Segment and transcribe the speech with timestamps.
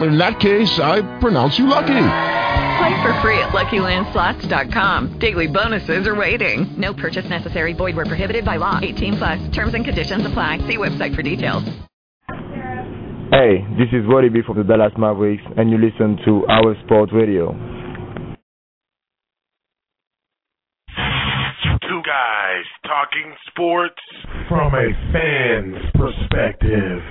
[0.00, 1.86] In that case, I pronounce you lucky.
[2.78, 5.18] Play for free at LuckyLandSlots.com.
[5.18, 6.74] Daily bonuses are waiting.
[6.78, 7.72] No purchase necessary.
[7.72, 8.78] Void where prohibited by law.
[8.80, 9.48] 18 plus.
[9.50, 10.58] Terms and conditions apply.
[10.68, 11.64] See website for details.
[13.30, 17.10] Hey, this is Roddy B from the Dallas Mavericks, and you listen to our Sport
[17.12, 17.52] Radio.
[21.82, 24.00] Two guys talking sports
[24.48, 27.02] from a fan's perspective.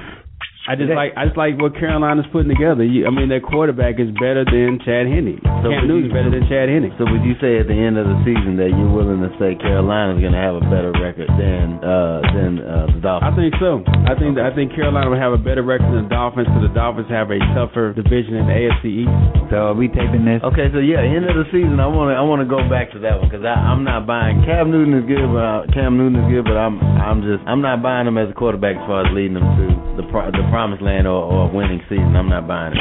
[0.68, 2.84] I just like I just like what Carolina's putting together.
[2.84, 5.40] You, I mean, their quarterback is better than Chad Henne.
[5.64, 6.92] So Cam Newton's better than Chad Henne.
[7.00, 9.56] So would you say at the end of the season that you're willing to say
[9.56, 13.32] Carolina's going to have a better record than uh, than uh, the Dolphins?
[13.32, 13.80] I think so.
[14.12, 16.76] I think I think Carolina will have a better record than the Dolphins because the
[16.76, 19.16] Dolphins have a tougher division in the AFC East.
[19.48, 20.44] So are we taping this?
[20.44, 22.92] Okay, so yeah, end of the season, I want to I want to go back
[22.92, 26.20] to that one because I'm not buying Cam Newton is good, but uh, Cam Newton
[26.20, 29.08] is good, but I'm I'm just I'm not buying him as a quarterback as far
[29.08, 29.66] as leading them to
[29.96, 32.16] the pro, the promised land or, or a winning season.
[32.16, 32.80] I'm not buying it.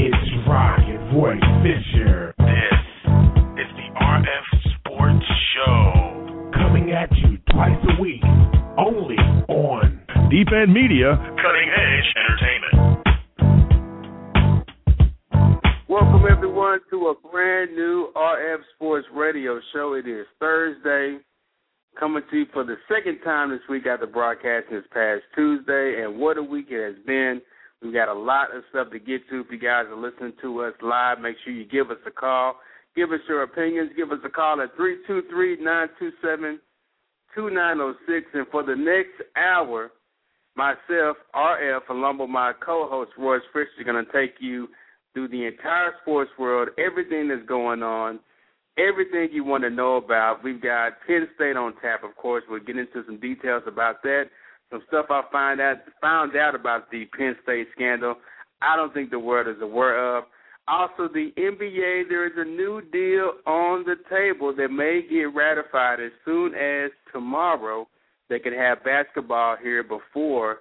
[0.00, 2.32] It's Rock and Roy Fisher.
[2.38, 2.80] This
[3.60, 4.46] is the RF
[4.80, 6.50] Sports Show.
[6.54, 8.24] Coming at you twice a week,
[8.78, 9.20] only
[9.52, 13.04] on Deep End Media, Cutting Edge Entertainment.
[15.86, 19.92] Welcome everyone to a brand new RF Sports Radio show.
[19.92, 21.18] It is Thursday,
[21.98, 26.02] coming to you for the second time this week after broadcasting this past Tuesday.
[26.02, 27.40] And what a week it has been.
[27.82, 29.40] We've got a lot of stuff to get to.
[29.40, 32.56] If you guys are listening to us live, make sure you give us a call.
[32.96, 33.90] Give us your opinions.
[33.96, 36.58] Give us a call at 323-927-2906.
[38.34, 39.90] And for the next hour,
[40.56, 44.68] myself, RF, along with my co-host, Royce Fisher, are going to take you
[45.14, 48.18] through the entire sports world, everything that's going on,
[48.78, 50.42] everything you want to know about.
[50.42, 52.44] We've got Penn State on tap, of course.
[52.48, 54.24] We'll get into some details about that.
[54.70, 58.16] Some stuff I find out found out about the Penn State scandal.
[58.60, 60.24] I don't think the world is aware of.
[60.66, 65.98] Also, the NBA, there is a new deal on the table that may get ratified
[65.98, 67.88] as soon as tomorrow.
[68.28, 70.58] They can have basketball here before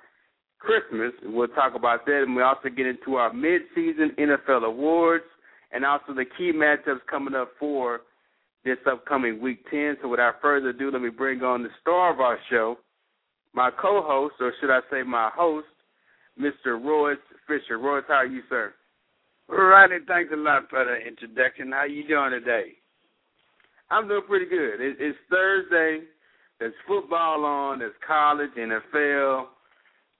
[0.60, 1.12] Christmas.
[1.24, 5.26] We'll talk about that, and we also get into our mid-season NFL awards
[5.72, 8.02] and also the key matchups coming up for
[8.64, 9.98] this upcoming Week 10.
[10.02, 12.78] So without further ado, let me bring on the star of our show,
[13.54, 15.68] my co-host, or should I say my host,
[16.40, 16.82] Mr.
[16.84, 17.18] Royce
[17.48, 17.78] Fisher.
[17.80, 18.74] Royce, how are you, sir?
[19.50, 21.72] Rodney, thanks a lot for the introduction.
[21.72, 22.74] How you doing today?
[23.90, 24.82] I'm doing pretty good.
[24.82, 26.06] It, it's Thursday.
[26.60, 27.80] There's football on.
[27.80, 29.46] There's college, NFL,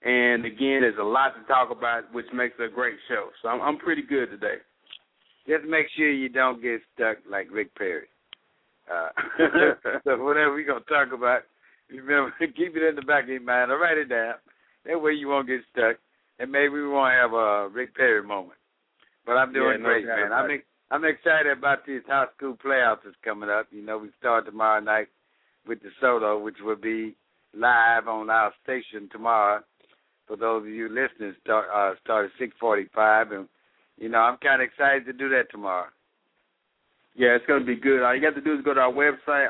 [0.04, 3.30] and again, there's a lot to talk about, which makes a great show.
[3.42, 4.58] So I'm, I'm pretty good today.
[5.48, 8.08] Just make sure you don't get stuck like Rick Perry.
[8.92, 9.10] Uh,
[10.04, 11.42] so whatever we're gonna talk about,
[11.90, 14.36] remember keep it in the back of your mind or write it down.
[14.86, 15.98] That way you won't get stuck,
[16.40, 18.60] and maybe we won't have a Rick Perry moment.
[19.26, 20.34] But I'm doing yeah, great, no man.
[20.34, 23.68] I'm I'm excited about these high school playoffs that's coming up.
[23.72, 25.08] You know, we start tomorrow night
[25.68, 27.16] with the Soto, which will be
[27.54, 29.62] live on our station tomorrow.
[30.28, 33.48] For those of you listening, start uh, start at six forty-five, and
[33.98, 35.88] you know I'm kind of excited to do that tomorrow.
[37.16, 38.04] Yeah, it's going to be good.
[38.04, 39.50] All you got to do is go to our website,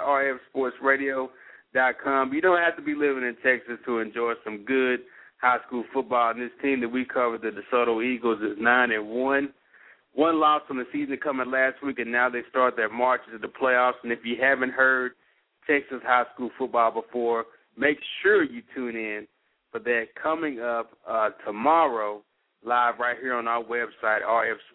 [0.55, 2.33] rfsportsradio.com.
[2.33, 5.01] You don't have to be living in Texas to enjoy some good
[5.41, 6.31] high school football.
[6.31, 9.53] And this team that we covered, the DeSoto Eagles, is nine and one.
[10.13, 13.37] One loss from the season coming last week, and now they start their march to
[13.37, 14.01] the playoffs.
[14.01, 15.11] And if you haven't heard
[15.69, 17.45] Texas high school football before,
[17.77, 19.27] make sure you tune in
[19.71, 22.23] for that coming up uh, tomorrow,
[22.63, 24.21] live right here on our website,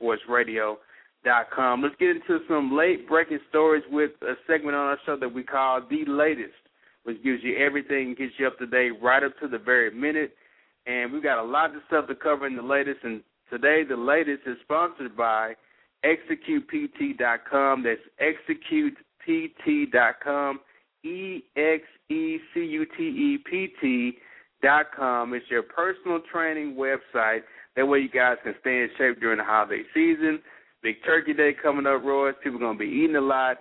[0.00, 1.82] rfsportsradio.com.
[1.82, 5.42] Let's get into some late breaking stories with a segment on our show that we
[5.42, 6.52] call The Latest,
[7.04, 10.36] which gives you everything, gets you up to date right up to the very minute.
[10.86, 13.04] And we've got a lot of stuff to cover in the latest.
[13.04, 15.54] And today, the latest is sponsored by
[16.04, 17.84] ExecutePT.com.
[17.84, 18.00] That's
[19.28, 20.60] ExecutePT.com.
[21.04, 24.18] E X E C U T E P T
[24.62, 25.34] dot com.
[25.34, 27.42] It's your personal training website.
[27.76, 30.40] That way, you guys can stay in shape during the holiday season.
[30.82, 32.34] Big Turkey Day coming up, Royce.
[32.42, 33.58] People are going to be eating a lot,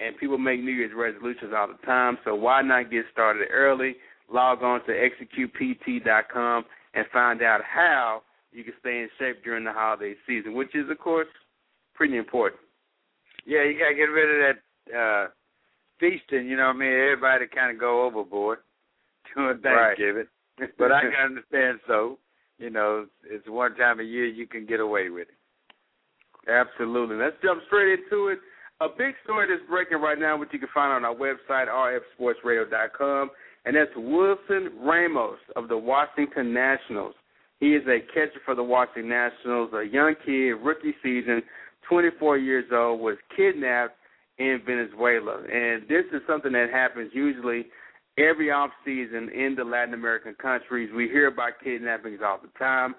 [0.00, 2.18] and people make New Year's resolutions all the time.
[2.24, 3.96] So why not get started early?
[4.30, 6.64] Log on to executept.com
[6.94, 8.22] and find out how
[8.52, 11.28] you can stay in shape during the holiday season, which is, of course,
[11.94, 12.60] pretty important.
[13.46, 15.28] Yeah, you gotta get rid of that uh
[16.00, 16.46] feasting.
[16.48, 16.92] You know what I mean?
[16.92, 18.58] Everybody kind of go overboard
[19.34, 20.26] doing Thanksgiving.
[20.78, 21.80] but I can understand.
[21.86, 22.18] So,
[22.58, 26.50] you know, it's one time a year you can get away with it.
[26.50, 27.16] Absolutely.
[27.16, 28.38] Let's jump straight into it.
[28.80, 33.30] A big story that's breaking right now, which you can find on our website, rfsportsradio.com,
[33.64, 37.14] and that's Wilson Ramos of the Washington Nationals.
[37.60, 41.42] He is a catcher for the Washington Nationals, a young kid, rookie season,
[41.88, 43.96] 24 years old, was kidnapped
[44.38, 45.38] in Venezuela.
[45.44, 47.66] And this is something that happens usually
[48.18, 50.90] every off season in the Latin American countries.
[50.94, 52.94] We hear about kidnappings all the time,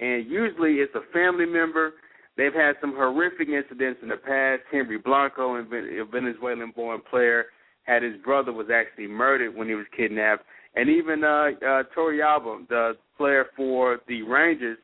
[0.00, 1.94] and usually it's a family member.
[2.36, 4.62] They've had some horrific incidents in the past.
[4.70, 7.46] Henry Blanco, a Venezuelan-born player,
[7.82, 10.44] had his brother was actually murdered when he was kidnapped,
[10.74, 14.78] and even uh, uh, Torrealba, the player for the Rangers,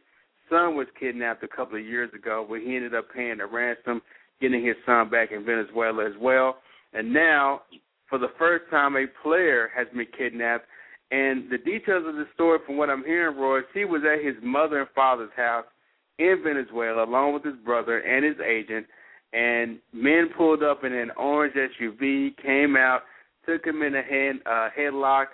[0.50, 4.00] son was kidnapped a couple of years ago, where he ended up paying a ransom,
[4.40, 6.56] getting his son back in Venezuela as well.
[6.92, 7.62] And now
[8.08, 10.66] for the first time, a player has been kidnapped.
[11.10, 14.34] And the details of the story, from what I'm hearing, Royce, he was at his
[14.42, 15.66] mother and father's house
[16.18, 18.86] in Venezuela along with his brother and his agent.
[19.32, 23.02] And men pulled up in an orange SUV, came out,
[23.46, 25.26] took him in a head, uh, headlock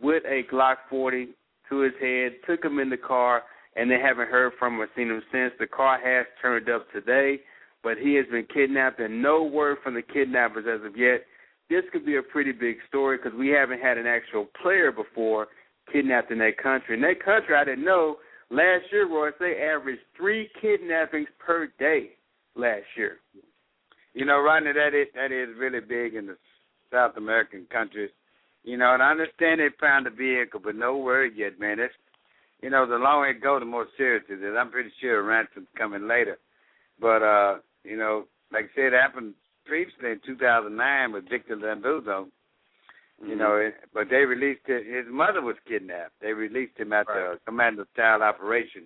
[0.00, 1.28] with a Glock 40
[1.68, 3.42] to his head, took him in the car,
[3.76, 5.52] and they haven't heard from or seen him since.
[5.58, 7.40] The car has turned up today,
[7.82, 11.24] but he has been kidnapped, and no word from the kidnappers as of yet
[11.70, 15.48] this could be a pretty big story because we haven't had an actual player before
[15.90, 16.94] kidnapped in that country.
[16.94, 18.16] In that country, I didn't know
[18.50, 22.10] last year, Royce, they averaged three kidnappings per day
[22.54, 23.18] last year.
[24.14, 26.36] You know, Rodney, that is that is really big in the
[26.92, 28.10] South American countries.
[28.64, 31.80] You know, and I understand they found the vehicle, but no word yet, man.
[31.80, 31.94] It's
[32.62, 34.54] you know, the longer it goes, the more serious it is.
[34.56, 36.38] I'm pretty sure a ransom's coming later.
[37.00, 42.26] But uh, you know, like I said, it happened previously in 2009 with Victor Zambrano.
[43.20, 43.38] You mm-hmm.
[43.38, 44.86] know, it, but they released it.
[44.86, 46.14] His mother was kidnapped.
[46.20, 47.34] They released him at right.
[47.34, 48.84] the commando style operation,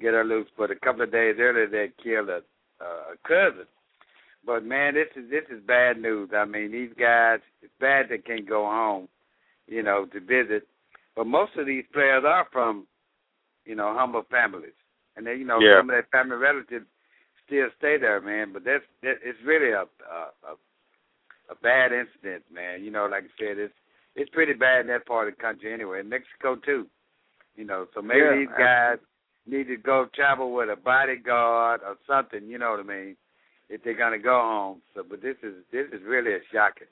[0.00, 0.48] get her loose.
[0.56, 2.40] But a couple of days earlier, they killed a,
[2.82, 3.66] a cousin.
[4.46, 6.30] But man, this is this is bad news.
[6.34, 7.40] I mean, these guys.
[7.60, 9.08] It's bad they can't go home,
[9.66, 10.68] you know, to visit.
[11.16, 12.86] But most of these players are from,
[13.64, 14.76] you know, humble families,
[15.16, 15.80] and they, you know, yeah.
[15.80, 16.86] some of their family relatives
[17.46, 18.52] still stay there, man.
[18.52, 20.54] But that's that, it's really a, a
[21.50, 22.82] a bad incident, man.
[22.82, 23.74] You know, like I said, it's
[24.14, 26.00] it's pretty bad in that part of the country anyway.
[26.00, 26.86] In Mexico too.
[27.56, 28.98] You know, so maybe yeah, these guys
[29.46, 32.46] need to go travel with a bodyguard or something.
[32.48, 33.16] You know what I mean?
[33.68, 34.82] If they're gonna go home.
[34.94, 36.88] So, but this is this is really a shocking.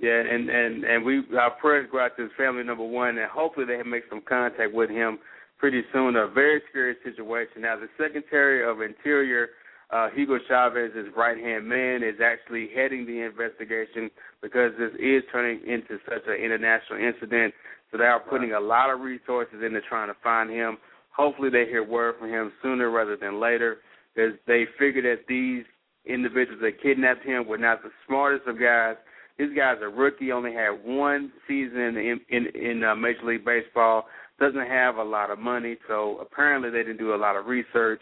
[0.00, 3.30] Yeah, and and and we our prayers go out to his family number one, and
[3.30, 5.18] hopefully they make some contact with him
[5.58, 6.16] pretty soon.
[6.16, 7.62] A very scary situation.
[7.62, 9.48] Now, the Secretary of Interior,
[9.90, 14.10] uh, Hugo Chavez, his right hand man, is actually heading the investigation
[14.42, 17.54] because this is turning into such an international incident.
[17.90, 20.78] So they are putting a lot of resources into trying to find him.
[21.16, 23.78] Hopefully, they hear word from him sooner rather than later,
[24.14, 25.64] because they figure that these
[26.04, 28.96] individuals that kidnapped him were not the smartest of guys.
[29.38, 34.06] This guy's a rookie, only had one season in in, in uh, Major League Baseball
[34.38, 38.00] doesn't have a lot of money, so apparently they didn't do a lot of research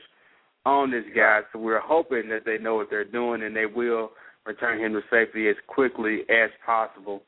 [0.65, 1.41] on this guy.
[1.53, 4.11] So we're hoping that they know what they're doing and they will
[4.45, 7.23] return him to safety as quickly as possible.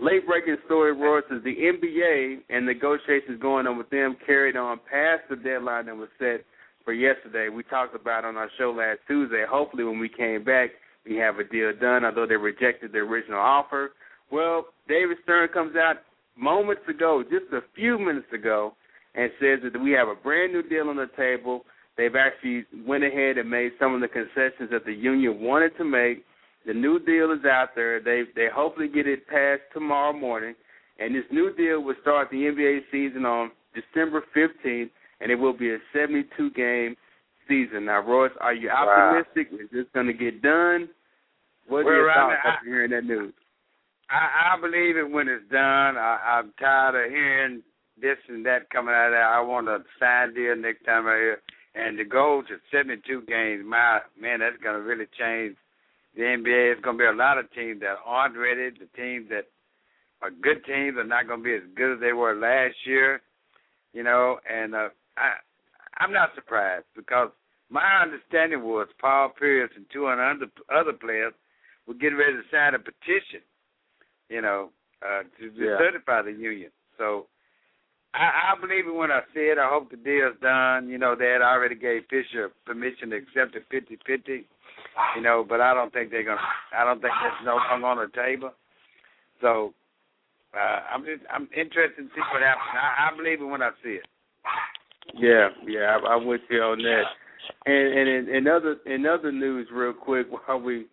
[0.00, 4.78] Late breaking story, Royce, is the NBA and negotiations going on with them carried on
[4.90, 6.44] past the deadline that was set
[6.84, 7.48] for yesterday.
[7.48, 9.44] We talked about on our show last Tuesday.
[9.48, 10.70] Hopefully, when we came back,
[11.04, 13.90] we have a deal done, although they rejected the original offer.
[14.30, 15.96] Well, David Stern comes out
[16.38, 18.74] moments ago, just a few minutes ago,
[19.14, 21.64] and says that we have a brand new deal on the table.
[21.96, 25.84] They've actually went ahead and made some of the concessions that the union wanted to
[25.84, 26.24] make.
[26.66, 28.00] The new deal is out there.
[28.00, 30.54] They they hopefully get it passed tomorrow morning,
[30.98, 34.90] and this new deal will start the NBA season on December 15th,
[35.20, 36.96] and it will be a 72 game
[37.48, 37.86] season.
[37.86, 39.48] Now, Royce, are you optimistic?
[39.50, 39.58] Wow.
[39.64, 40.88] Is this going to get done?
[41.68, 43.34] What are your thoughts after hearing that news?
[44.10, 45.96] I, I believe it when it's done.
[45.96, 47.62] I, I'm tired of hearing
[48.00, 49.28] this and that coming out of there.
[49.28, 51.42] I want a signed deal next time I hear.
[51.74, 55.56] And the goal to 72 games, my man, that's going to really change
[56.16, 56.72] the NBA.
[56.72, 58.70] It's going to be a lot of teams that aren't ready.
[58.70, 59.46] The teams that
[60.22, 63.20] are good teams are not going to be as good as they were last year.
[63.92, 65.36] You know, and uh, I,
[65.98, 67.30] I'm not surprised because
[67.70, 71.34] my understanding was Paul Pierce and 200 other, other players
[71.86, 73.44] were getting ready to sign a petition
[74.28, 74.70] you know,
[75.02, 75.78] uh, to, to yeah.
[75.78, 76.70] certify the union.
[76.96, 77.26] So
[78.14, 79.58] I, I believe it when I see it.
[79.58, 80.88] I hope the deal's done.
[80.88, 84.46] You know, they had already gave Fisher permission to accept it fifty fifty.
[85.16, 86.40] You know, but I don't think they're gonna.
[86.76, 88.50] I don't think that's no hung on the table.
[89.40, 89.72] So
[90.54, 92.74] uh, I'm just, I'm interested to see what happens.
[92.74, 94.06] I, I believe it when I see it.
[95.14, 97.04] Yeah, yeah, I, I'm with you on that.
[97.66, 100.86] And and in, in other in other news, real quick, while we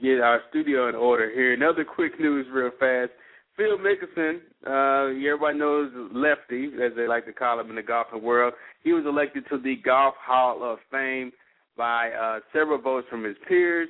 [0.00, 1.52] get our studio in order here.
[1.52, 3.10] Another quick news, real fast.
[3.56, 8.22] Phil Mickelson, uh, everybody knows Lefty, as they like to call him in the golfing
[8.22, 8.54] world.
[8.84, 11.32] He was elected to the Golf Hall of Fame
[11.76, 13.88] by uh, several votes from his peers.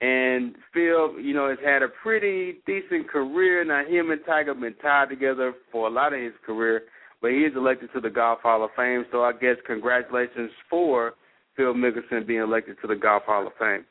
[0.00, 3.64] And Phil, you know, has had a pretty decent career.
[3.64, 6.82] Now, him and Tiger have been tied together for a lot of his career,
[7.22, 9.06] but he is elected to the Golf Hall of Fame.
[9.12, 11.14] So I guess congratulations for
[11.56, 13.86] Phil Mickelson being elected to the Golf Hall of Fame.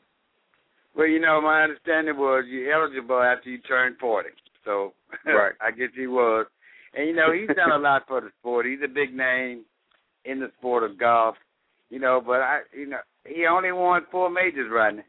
[0.96, 4.30] Well, you know, my understanding was you're eligible after you turn 40.
[4.64, 4.94] So
[5.26, 5.52] right.
[5.60, 6.46] I guess he was.
[6.94, 8.66] And, you know, he's done a lot for the sport.
[8.66, 9.64] He's a big name
[10.24, 11.36] in the sport of golf.
[11.90, 15.02] You know, but I, you know, he only won four majors, Rodney.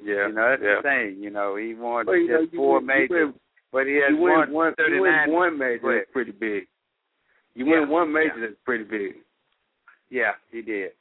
[0.00, 0.76] Yeah, you know that's yeah.
[0.76, 1.22] the thing.
[1.22, 3.34] You know, he won well, just know, four win, majors, win,
[3.72, 4.74] but he has you won one.
[4.76, 5.98] thirty You one major.
[5.98, 6.68] That's pretty big.
[7.54, 7.80] You yeah.
[7.80, 8.38] win one major.
[8.38, 8.46] Yeah.
[8.46, 9.16] That's pretty big.
[10.08, 10.92] Yeah, he did.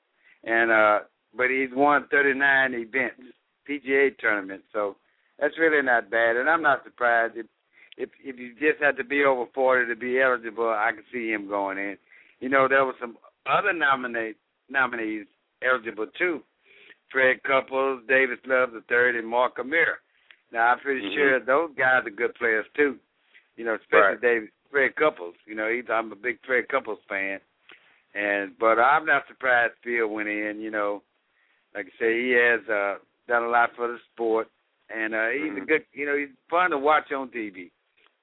[0.43, 0.99] And uh
[1.35, 3.21] but he's won 39 events,
[3.67, 4.65] PGA tournaments.
[4.73, 4.95] So
[5.39, 6.37] that's really not bad.
[6.37, 7.45] And I'm not surprised if
[7.97, 11.31] if if you just have to be over 40 to be eligible, I can see
[11.31, 11.97] him going in.
[12.39, 14.37] You know, there were some other nominate
[14.69, 15.25] nominees
[15.63, 16.41] eligible too.
[17.11, 19.95] Fred Couples, Davis Love the third, and Mark O'Meara.
[20.51, 21.15] Now I'm pretty mm-hmm.
[21.15, 22.97] sure those guys are good players too.
[23.55, 24.21] You know, especially right.
[24.21, 25.35] David Fred Couples.
[25.45, 27.39] You know, he's I'm a big Fred Couples fan.
[28.13, 31.03] And but I'm not surprised Phil went in, you know.
[31.75, 32.95] Like I say, he has uh
[33.27, 34.47] done a lot for the sport
[34.89, 35.63] and uh he's mm-hmm.
[35.63, 37.71] a good you know, he's fun to watch on TV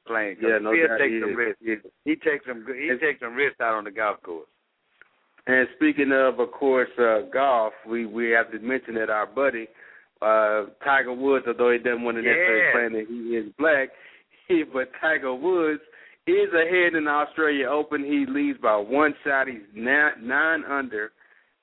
[0.06, 0.37] playing.
[0.40, 1.37] Yeah, no Phil doubt takes he some is.
[1.37, 1.87] risks.
[2.04, 4.49] He takes some he And- takes some risks out on the golf course.
[5.46, 9.68] And speaking of, of course, uh, golf, we we have to mention that our buddy
[10.23, 13.90] uh, Tiger Woods, although he doesn't want to necessarily claim that he is black,
[14.49, 15.82] he, but Tiger Woods
[16.26, 18.02] is ahead in the Australia Open.
[18.02, 19.49] He leads by one shot.
[19.49, 21.12] He's nine, nine under,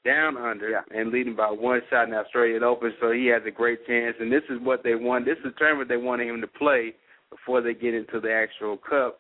[0.04, 0.82] down under, Yeah.
[0.92, 2.94] and leading by one shot in the Australian Open.
[3.00, 4.16] So he has a great chance.
[4.20, 5.26] And this is what they want.
[5.26, 6.96] This is the tournament they wanted him to play
[7.30, 9.20] before they get into the actual Cup.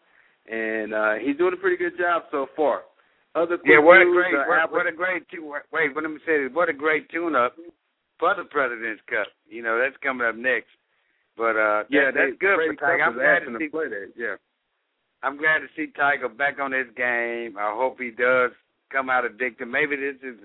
[0.50, 2.82] And uh, he's doing a pretty good job so far.
[3.36, 6.12] Other Yeah, what a great uh, what, Apple- what a great tu- wait, what let
[6.12, 7.56] me say this, what a great tune up
[8.20, 9.28] for the President's Cup.
[9.48, 10.68] You know, that's coming up next.
[11.38, 13.04] But uh yeah, that, that's good for Tiger.
[13.04, 14.12] I'm glad to see play that.
[14.18, 14.36] Yeah.
[15.24, 17.56] I'm glad to see Tiger back on his game.
[17.58, 18.52] I hope he does
[18.92, 19.68] come out addicted.
[19.68, 20.36] Maybe this is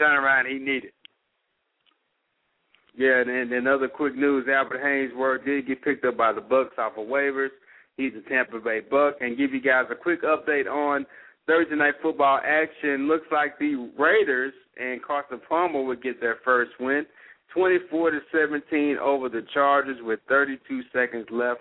[0.00, 0.92] turnaround he needed.
[2.96, 6.40] Yeah, and, and, and other quick news: Albert Haynesworth did get picked up by the
[6.40, 7.50] Bucks off of waivers.
[7.96, 11.06] He's a Tampa Bay Buck, and give you guys a quick update on
[11.46, 13.08] Thursday night football action.
[13.08, 17.06] Looks like the Raiders and Carson Palmer would get their first win,
[17.54, 21.60] 24 to 17 over the Chargers with 32 seconds left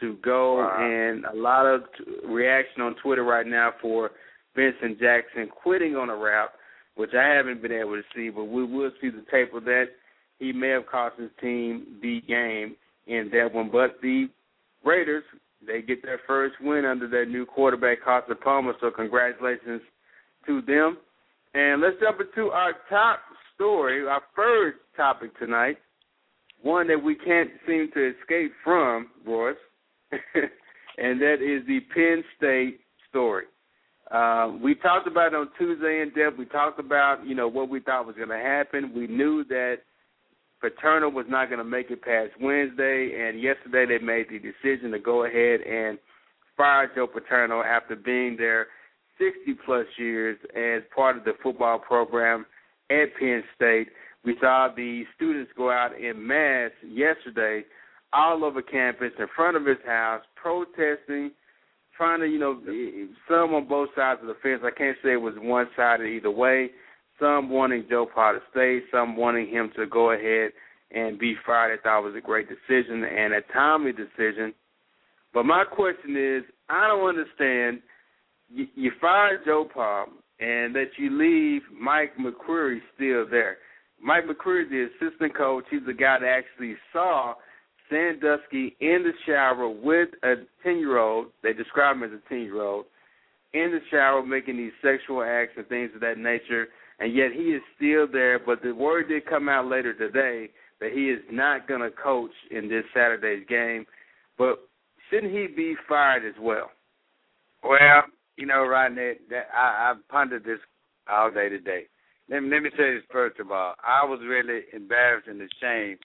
[0.00, 0.76] to go, Wow.
[0.80, 4.10] and a lot of t- reaction on Twitter right now for
[4.56, 6.50] Vincent Jackson quitting on a route,
[6.96, 9.86] which I haven't been able to see, but we will see the tape of that.
[10.38, 14.28] He may have cost his team the game in that one, but the
[14.84, 15.24] Raiders
[15.66, 18.74] they get their first win under their new quarterback Carson Palmer.
[18.80, 19.80] So congratulations
[20.46, 20.98] to them.
[21.54, 23.20] And let's jump into our top
[23.54, 25.78] story, our first topic tonight,
[26.62, 29.56] one that we can't seem to escape from, Royce,
[30.12, 33.44] and that is the Penn State story.
[34.10, 36.38] Um, we talked about it on Tuesday in depth.
[36.38, 38.92] We talked about you know what we thought was going to happen.
[38.94, 39.76] We knew that
[40.60, 44.90] Paterno was not going to make it past Wednesday, and yesterday they made the decision
[44.92, 45.98] to go ahead and
[46.56, 48.68] fire Joe Paterno after being there
[49.18, 52.46] 60 plus years as part of the football program
[52.90, 53.88] at Penn State.
[54.24, 57.64] We saw the students go out in mass yesterday
[58.12, 61.32] all over campus in front of his house protesting,
[61.96, 62.60] trying to, you know,
[63.28, 64.62] some on both sides of the fence.
[64.64, 66.70] I can't say it was one sided either way.
[67.20, 70.50] Some wanting Joe Pa to stay, some wanting him to go ahead
[70.90, 71.78] and be fired.
[71.78, 74.52] I thought it was a great decision and a timely decision.
[75.32, 77.80] But my question is, I don't understand.
[78.48, 80.06] You, you fired Joe Pa
[80.40, 83.58] and that you leave Mike McQueary still there.
[84.02, 87.34] Mike McQueary, the assistant coach, he's the guy that actually saw
[87.90, 91.26] Sandusky in the shower with a 10 year old.
[91.42, 92.86] They describe him as a 10 year old
[93.52, 96.68] in the shower making these sexual acts and things of that nature.
[96.98, 98.38] And yet he is still there.
[98.38, 100.50] But the word did come out later today
[100.80, 103.86] that he is not going to coach in this Saturday's game.
[104.38, 104.60] But
[105.10, 106.70] shouldn't he be fired as well?
[107.62, 108.04] Well,
[108.36, 110.58] you know, Rodney, that I, I've pondered this
[111.10, 111.84] all day today.
[112.28, 113.74] Let me, let me say this first of all.
[113.84, 115.98] I was really embarrassed and ashamed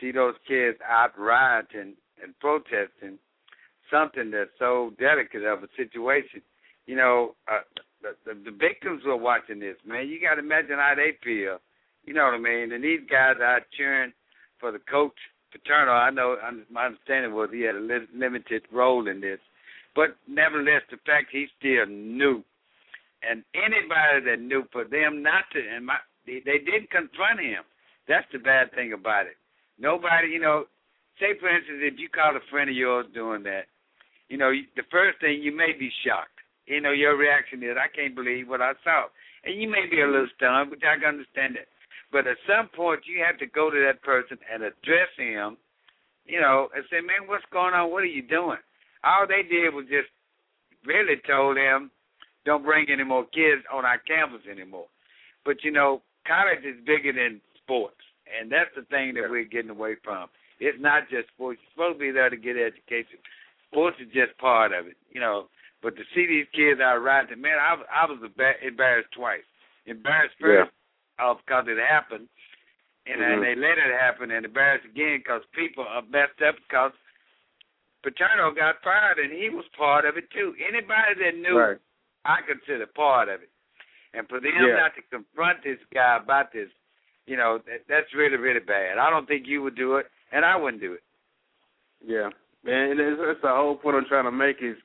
[0.00, 3.18] see those kids out rioting and protesting
[3.90, 6.40] something that's so delicate of a situation.
[6.86, 7.60] You know, uh,
[8.02, 10.08] the, the the victims were watching this, man.
[10.08, 11.58] You got to imagine how they feel.
[12.04, 12.72] You know what I mean?
[12.72, 14.12] And these guys are cheering
[14.58, 15.14] for the coach
[15.52, 15.92] Paterno.
[15.92, 16.36] I know
[16.70, 19.38] my understanding was he had a li- limited role in this,
[19.94, 22.42] but nevertheless, the fact he still knew,
[23.22, 25.96] and anybody that knew for them not to, and my
[26.26, 27.62] they, they didn't confront him.
[28.08, 29.36] That's the bad thing about it.
[29.82, 30.70] Nobody, you know,
[31.18, 33.66] say for instance, if you call a friend of yours doing that,
[34.28, 36.38] you know, the first thing you may be shocked.
[36.66, 39.10] You know, your reaction is, I can't believe what I saw.
[39.44, 41.66] And you may be a little stunned, which I can understand that.
[42.12, 45.58] But at some point, you have to go to that person and address him,
[46.24, 47.90] you know, and say, man, what's going on?
[47.90, 48.62] What are you doing?
[49.02, 50.08] All they did was just
[50.86, 51.90] really told him,
[52.46, 54.86] don't bring any more kids on our campus anymore.
[55.44, 57.98] But, you know, college is bigger than sports.
[58.26, 60.28] And that's the thing that we're getting away from.
[60.60, 61.58] It's not just sports.
[61.62, 63.18] You're supposed to be there to get education.
[63.70, 65.48] Sports is just part of it, you know.
[65.82, 69.42] But to see these kids out riding, man, I, I was embarrassed twice.
[69.86, 71.34] Embarrassed first yeah.
[71.34, 72.30] because it happened,
[73.10, 73.42] and mm-hmm.
[73.42, 76.94] then they let it happen, and embarrassed again because people are messed up because
[78.06, 80.54] Paterno got fired, and he was part of it too.
[80.62, 81.82] Anybody that knew, right.
[82.24, 83.50] I consider part of it.
[84.14, 84.78] And for them yeah.
[84.78, 86.68] not to confront this guy about this,
[87.26, 88.98] you know, that, that's really, really bad.
[88.98, 91.02] I don't think you would do it, and I wouldn't do it.
[92.04, 92.30] Yeah,
[92.64, 94.76] and it's, it's the whole point I'm trying to make is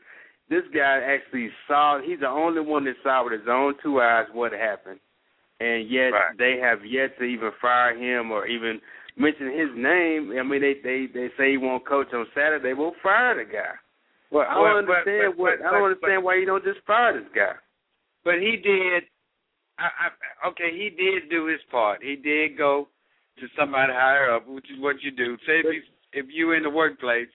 [0.49, 1.99] this guy actually saw.
[2.01, 4.99] He's the only one that saw with his own two eyes what happened,
[5.59, 6.37] and yet right.
[6.37, 8.79] they have yet to even fire him or even
[9.17, 10.33] mention his name.
[10.39, 12.73] I mean, they they they say he won't coach on Saturday.
[12.73, 13.73] We'll fire the guy.
[14.31, 16.63] Well, I don't well, understand but, but, what but, I don't understand why you don't
[16.63, 17.53] just fire this guy.
[18.23, 19.03] But he did.
[19.79, 22.01] I, I, okay, he did do his part.
[22.01, 22.87] He did go
[23.39, 25.37] to somebody higher up, which is what you do.
[25.45, 25.81] Say if you
[26.13, 27.29] if you in the workplace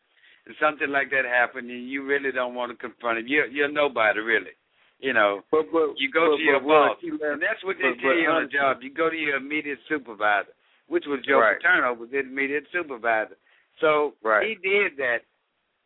[0.47, 3.71] and something like that happened, and you really don't want to confront him, you're you're
[3.71, 4.57] nobody really.
[4.99, 8.15] You know, but, but, you go but, to your boss, and that's what they tell
[8.15, 8.79] you on the job.
[8.83, 10.55] You go to your immediate supervisor,
[10.87, 11.59] which was Joe Right.
[11.61, 13.37] Paterno, was his immediate supervisor.
[13.81, 14.47] So Right.
[14.47, 15.27] he did that,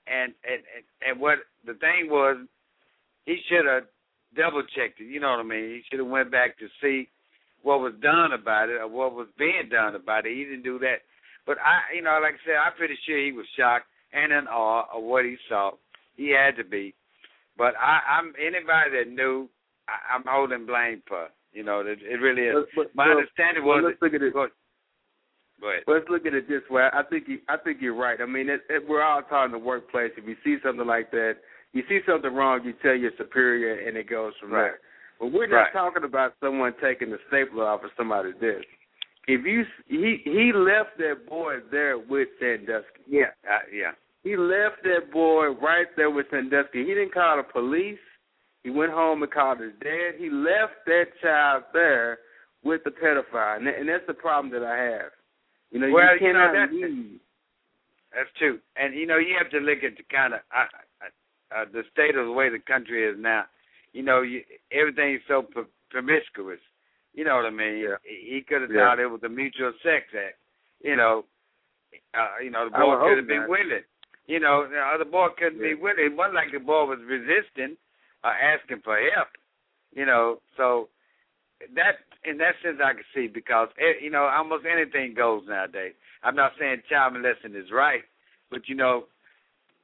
[0.07, 2.37] and and and, and what the thing was,
[3.25, 3.85] he should have
[4.37, 5.05] double checked it.
[5.09, 5.69] You know what I mean?
[5.71, 7.09] He should have went back to see
[7.63, 10.37] what was done about it or what was being done about it.
[10.37, 11.03] He didn't do that.
[11.47, 14.47] But I, you know, like I said, I'm pretty sure he was shocked and in
[14.47, 15.73] awe of what he saw.
[16.17, 16.95] He had to be.
[17.59, 19.49] But I, I'm anybody that knew,
[19.89, 21.29] I, I'm holding blame for.
[21.53, 22.55] You know, it, it really is.
[22.75, 23.85] But- but- My well, understanding well, was.
[23.93, 24.33] let's look at it.
[24.33, 24.47] Go,
[25.61, 25.83] go ahead.
[25.87, 26.87] Let's look at it this way.
[26.93, 28.21] I think you, I think you're right.
[28.21, 30.13] I mean, it, it, we're all taught in the workplace.
[30.17, 31.37] If you see something like that,
[31.77, 34.63] you see something wrong, you tell your superior, and it goes from Right.
[34.63, 34.81] there.
[35.19, 35.73] But we're not Right.
[35.73, 38.67] talking about someone taking the stapler off of somebody's desk.
[39.29, 43.03] If you he he left that boy there with Sandusky.
[43.07, 43.93] Yeah, uh, yeah.
[44.23, 46.85] He left that boy right there with Sandusky.
[46.85, 47.99] He didn't call the police.
[48.63, 50.17] He went home and called his dad.
[50.19, 52.19] He left that child there
[52.63, 55.13] with the pedophile, and, that, and that's the problem that I have.
[55.71, 57.21] You know, Well, you you know, cannot that's- leave.
[58.15, 58.61] That's true.
[58.77, 60.67] And you know, you have to look at the kind of uh,
[61.55, 63.45] uh, the state of the way the country is now.
[63.93, 66.61] You know, you, everything's so pro- promiscuous.
[67.15, 67.79] You know what I mean?
[67.79, 67.97] Yeah.
[68.03, 68.89] He, he could have Yeah.
[68.89, 70.37] thought it was a mutual sex act.
[70.83, 71.25] You know,
[72.15, 73.85] uh, you know, the boy could have been willing.
[74.27, 75.81] You know, the other boy couldn't be Yeah.
[75.81, 76.05] willing.
[76.05, 77.77] It wasn't like the boy was resisting
[78.25, 79.29] or asking for help.
[79.95, 80.89] You know, so
[81.75, 85.95] that in that sense I can see because eh, you know almost anything goes nowadays.
[86.23, 88.03] I'm not saying child molesting is right,
[88.51, 89.07] but you know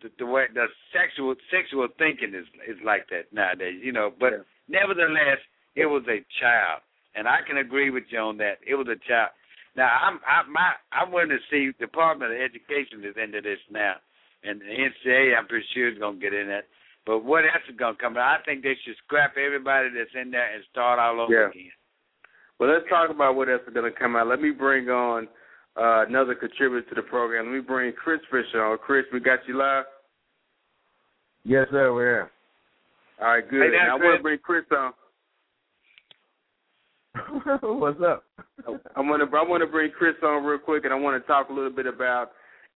[0.03, 3.81] the, the way the sexual sexual thinking is is like that nowadays.
[3.83, 4.43] You know, but Yeah.
[4.69, 5.39] nevertheless,
[5.75, 6.83] it was a child,
[7.15, 8.59] and I can agree with you on that.
[8.67, 9.31] It was a child.
[9.77, 13.97] Now I'm I my I'm willing to see Department of Education is into this now,
[14.45, 16.67] and the NCAA I'm pretty sure is gonna get in that.
[17.07, 18.17] But what else is gonna come?
[18.17, 18.41] Out?
[18.41, 21.49] I think they should scrap everybody that's in there and start all over Yeah.
[21.49, 21.73] again.
[22.59, 24.29] Well, let's talk about what else is going to come out.
[24.29, 25.27] Let me bring on
[25.77, 27.47] uh, another contributor to the program.
[27.47, 28.79] Let me bring Chris Fisher on.
[28.79, 29.85] Chris, we got you live.
[31.45, 32.31] Yes, sir, we're here.
[33.21, 33.63] All right, good.
[33.63, 34.93] Hey, Now, I want to bring Chris on.
[37.81, 38.25] What's up?
[38.97, 41.27] I want to I want to bring Chris on real quick, and I want to
[41.27, 42.31] talk a little bit about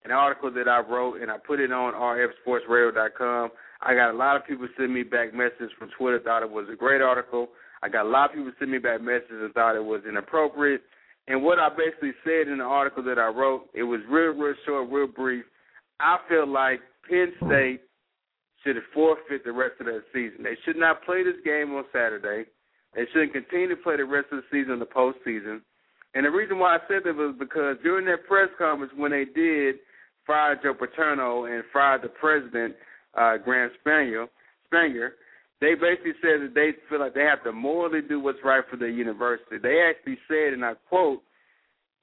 [0.05, 3.50] an article that I wrote, and I put it on rfsportsradio.com.
[3.81, 6.66] I got a lot of people send me back messages from Twitter, thought it was
[6.72, 7.48] a great article.
[7.83, 10.83] I got a lot of people send me back messages and thought it was inappropriate.
[11.29, 14.55] And what I basically said in the article that I wrote, it was real, real
[14.64, 15.44] short, real brief.
[15.98, 17.81] I feel like Penn State
[18.66, 20.42] should forfeit the rest of their season.
[20.42, 22.48] They should not play this game on Saturday.
[22.94, 25.61] They shouldn't continue to play the rest of the season in the postseason.
[26.14, 29.24] And the reason why I said that was because during that press conference when they
[29.24, 29.76] did
[30.26, 32.74] fire Joe Paterno and fire the president,
[33.14, 34.26] uh, Graham Spanier,
[34.72, 35.11] Spanier,
[35.61, 38.76] they basically said that they feel like they have to morally do what's right for
[38.76, 39.57] the university.
[39.62, 41.22] They actually said, and I quote,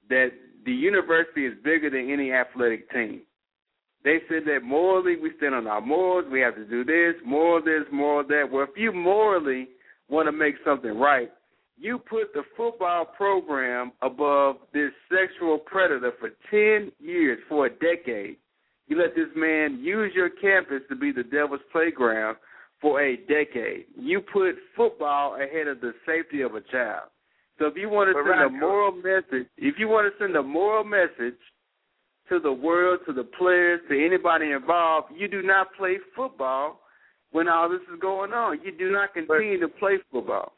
[0.08, 0.30] that
[0.64, 3.22] the university is bigger than any athletic team.
[4.04, 7.64] They said that morally we stand on our morals, we have to do this, moral
[7.64, 8.44] this, moral that.
[8.50, 9.68] Well, if you morally
[10.08, 11.30] want to make something right,
[11.78, 18.36] you put the football program above this sexual predator for 10 years, for a decade.
[18.86, 22.36] You let this man use your campus to be the devil's playground
[22.82, 23.86] for a decade.
[23.96, 27.08] You put football ahead of the safety of a child.
[27.58, 30.42] So if you want to send a moral message, if you want to send a
[30.42, 31.38] moral message
[32.28, 36.80] to the world, to the players, to anybody involved, you do not play football
[37.32, 38.60] when all this is going on.
[38.64, 40.52] You do not continue to play football.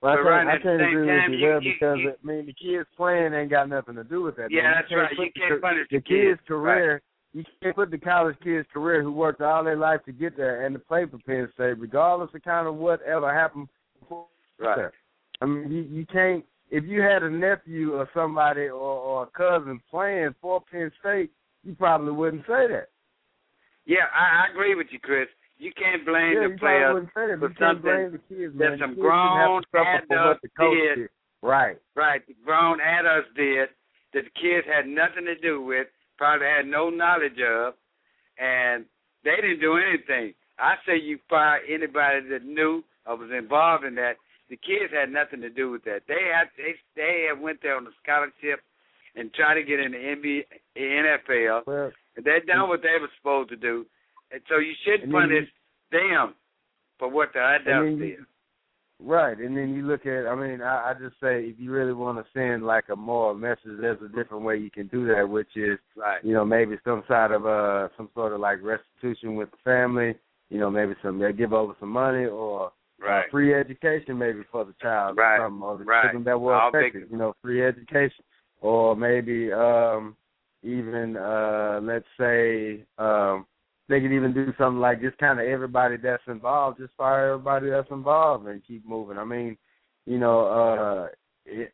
[0.00, 2.26] Well, I can't, right I can't agree time, with you there you- because you- I
[2.26, 4.50] mean the kids playing ain't got nothing to do with that.
[4.50, 4.72] Yeah, man.
[4.76, 5.10] that's you right.
[5.16, 6.40] You can't punish the the kids.
[6.46, 7.00] career.
[7.34, 10.66] You can't put the college kid's career who worked all their life to get there
[10.66, 13.68] and to play for Penn State, regardless of kind of whatever happened
[14.00, 14.26] before
[14.58, 14.76] Right.
[14.76, 14.92] there.
[15.40, 16.44] I mean, you, you can't.
[16.72, 21.30] If you had a nephew or somebody or, or a cousin playing for Penn State,
[21.62, 22.88] you probably wouldn't say that.
[23.84, 25.28] Yeah, I, I agree with you, Chris.
[25.58, 28.98] You can't blame yeah, the players for You something the kids, that some the kids
[28.98, 30.96] didn't have grown to suffer for what adults did.
[30.96, 31.08] did.
[31.42, 31.76] Right.
[31.94, 33.68] Right, the grown adults did
[34.14, 37.74] that the kids had nothing to do with, probably had no knowledge of,
[38.38, 38.86] and
[39.24, 40.32] they didn't do anything.
[40.58, 44.14] I say you fire anybody that knew or was involved in that.
[44.52, 46.00] The kids had nothing to do with that.
[46.06, 48.60] They had they they had went there on a scholarship
[49.16, 50.44] and tried to get in the NBA,
[50.76, 51.66] NFL.
[51.66, 53.86] Well, And they done what they were supposed to do,
[54.30, 55.48] and so you then punish
[55.90, 56.34] them
[56.98, 58.18] for what the adults did.
[59.00, 60.26] right, and then you look at.
[60.26, 63.32] I mean, I, I just say if you really want to send like a moral
[63.34, 66.22] message, there's a different way you can do that, which is Right.
[66.22, 70.14] you know maybe some side of uh some sort of like restitution with the family.
[70.50, 72.70] You know, maybe some they give over some money or
[73.02, 73.30] Right.
[73.30, 75.38] free education maybe for the child Right.
[75.38, 76.02] or something or the Right.
[76.02, 77.10] children that were affected.
[77.10, 78.24] You know, free education
[78.60, 80.16] or maybe um
[80.62, 83.46] even uh let's say um
[83.88, 87.68] they could even do something like just kind of everybody that's involved, just fire everybody
[87.68, 89.18] that's involved and keep moving.
[89.18, 89.58] I mean,
[90.06, 91.08] you know, uh
[91.44, 91.72] it,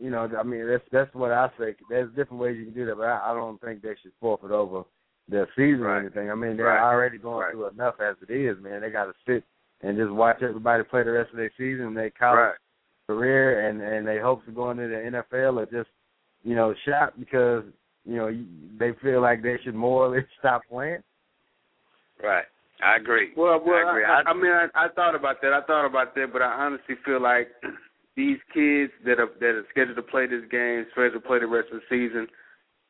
[0.00, 1.76] you know, I mean that's that's what I say.
[1.88, 4.50] There's different ways you can do that, but I, I don't think they should forfeit
[4.50, 4.84] over
[5.28, 6.30] their season or anything.
[6.30, 6.80] I mean, they're Right.
[6.80, 7.52] already going Right.
[7.52, 8.80] through enough as it is, man.
[8.80, 9.44] They got to sit
[9.82, 12.54] and just watch everybody play the rest of their season, their college Right.
[13.08, 15.90] career, and and they hopes of going into the NFL are just,
[16.44, 17.64] you know, shot because
[18.04, 18.30] you know
[18.78, 21.02] they feel like they should morally stop playing.
[22.22, 22.44] Right.
[22.84, 23.30] I agree.
[23.36, 24.04] Well, well, I agree.
[24.04, 25.52] I, I- I mean, I, I thought about that.
[25.52, 27.48] I thought about that, but I honestly feel like
[28.16, 31.46] these kids that are that are scheduled to play this game, scheduled to play the
[31.46, 32.26] rest of the season.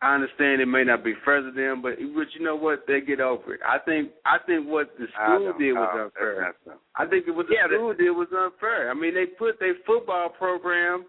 [0.03, 2.85] I understand it may not be fair to them, but but you know what?
[2.89, 3.61] They get over it.
[3.65, 6.05] I think I think what the school did was know.
[6.11, 6.35] unfair.
[6.43, 6.81] That's not so.
[6.99, 8.91] I think what the Yeah, that- school did was unfair.
[8.91, 11.07] I mean, they put their football program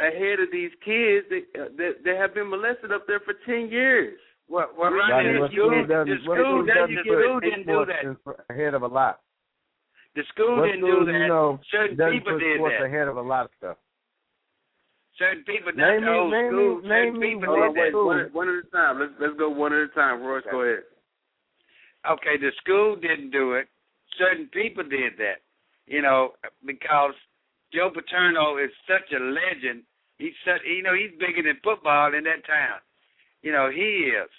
[0.00, 1.44] ahead of these kids that
[1.78, 4.18] that, that have been molested up there for ten years.
[4.48, 5.32] Well, well, Right, right.
[5.32, 7.84] The what school, school the doesn't- what school school doesn't, doesn't the school didn't do
[7.86, 8.44] that.
[8.50, 9.20] ahead of a lot.
[10.16, 11.18] The school What didn't school, do that.
[11.18, 12.82] you know, Certain doesn't people put did that.
[12.84, 13.76] ahead of a lot of stuff.
[15.18, 16.74] Certain people, not Name the me- old name school.
[16.82, 18.32] name certain me people one Hold did on, that.
[18.34, 18.98] one, one at a time.
[18.98, 20.22] Let's let's go one at a time.
[20.22, 20.82] Royce, go ahead.
[22.10, 23.68] Okay, the school didn't do it.
[24.18, 25.40] Certain people did that.
[25.86, 26.32] You know,
[26.66, 27.14] because
[27.72, 29.84] Joe Paterno is such a legend.
[30.18, 32.78] He's such, you know, he's bigger than football in that town.
[33.42, 34.30] You know, he is.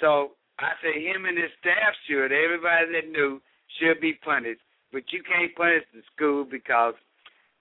[0.00, 2.32] So I say him and his staff should.
[2.32, 3.40] Everybody that knew
[3.78, 4.60] should be punished.
[4.92, 6.94] But you can't punish the school because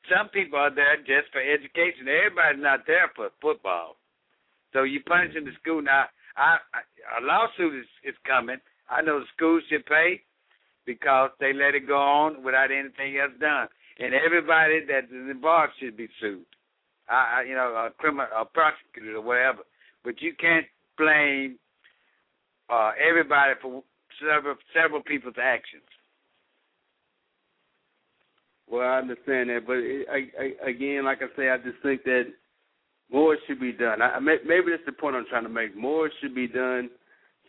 [0.09, 2.07] some people are there just for education.
[2.07, 3.97] Everybody's not there for football.
[4.73, 6.05] So you punishing the school now.
[6.35, 6.81] I, I
[7.17, 8.57] a lawsuit is, is coming.
[8.89, 10.21] I know the school should pay
[10.85, 13.67] because they let it go on without anything else done,
[13.99, 16.45] and everybody that is involved should be sued.
[17.09, 19.59] I, I you know, a criminal, a prosecutor or whatever.
[20.03, 20.65] But you can't
[20.97, 21.57] blame
[22.69, 23.83] uh, everybody for
[24.19, 25.83] several several people's actions.
[28.69, 32.03] Well, I understand that, but it, I, I, again, like I say, I just think
[32.03, 32.23] that
[33.11, 34.01] more should be done.
[34.01, 35.75] I, I may, maybe that's the point I'm trying to make.
[35.77, 36.89] More should be done.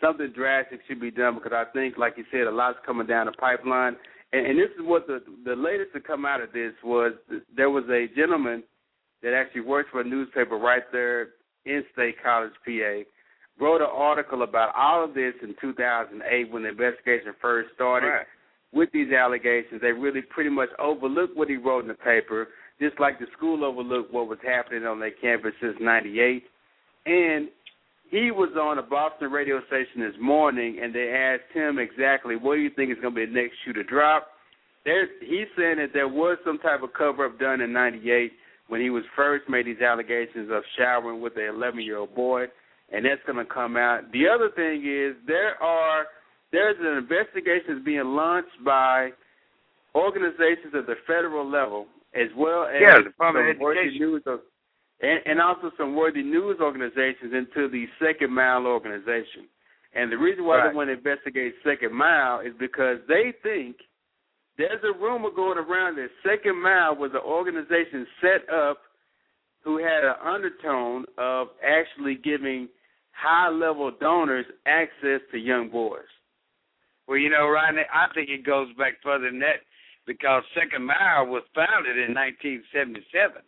[0.00, 3.26] Something drastic should be done because I think, like you said, a lot's coming down
[3.26, 3.96] the pipeline.
[4.32, 7.12] And, and this is what the the latest to come out of this was.
[7.56, 8.62] There was a gentleman
[9.22, 11.28] that actually works for a newspaper right there
[11.64, 13.02] in State College, PA.
[13.58, 18.26] Wrote an article about all of this in 2008 when the investigation first started Right.
[18.76, 22.48] With these allegations, they really pretty much overlooked what he wrote in the paper,
[22.80, 26.44] just like the school overlooked what was happening on their campus since '98.
[27.06, 27.48] And
[28.10, 32.56] he was on a Boston radio station this morning, and they asked him exactly what
[32.56, 34.28] do you think is going to be the next shoe to drop.
[34.84, 38.32] There, he's saying that there was some type of cover up done in '98
[38.68, 42.44] when he was first made these allegations of showering with an 11 year old boy,
[42.92, 44.12] and that's going to come out.
[44.12, 46.06] The other thing is there are
[46.52, 49.10] there's an investigation being launched by
[49.94, 54.22] organizations at the federal level as well as yeah, the some worthy news
[55.02, 59.48] and, and also some worthy news organizations into the Second Mile organization.
[59.94, 60.70] And the reason why Right.
[60.70, 63.76] they want to investigate Second Mile is because they think
[64.56, 68.78] there's a rumor going around that Second Mile was an organization set up
[69.62, 72.68] who had an undertone of actually giving
[73.12, 76.06] high level donors access to young boys.
[77.06, 79.62] Well, you know, Rodney, I think it goes back further than that
[80.06, 83.42] because Second Mile was founded in 1977.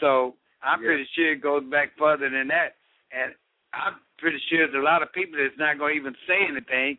[0.00, 0.88] So I'm Yeah.
[0.88, 2.76] pretty sure it goes back further than that.
[3.12, 3.34] And
[3.72, 6.98] I'm pretty sure there's a lot of people that's not going to even say anything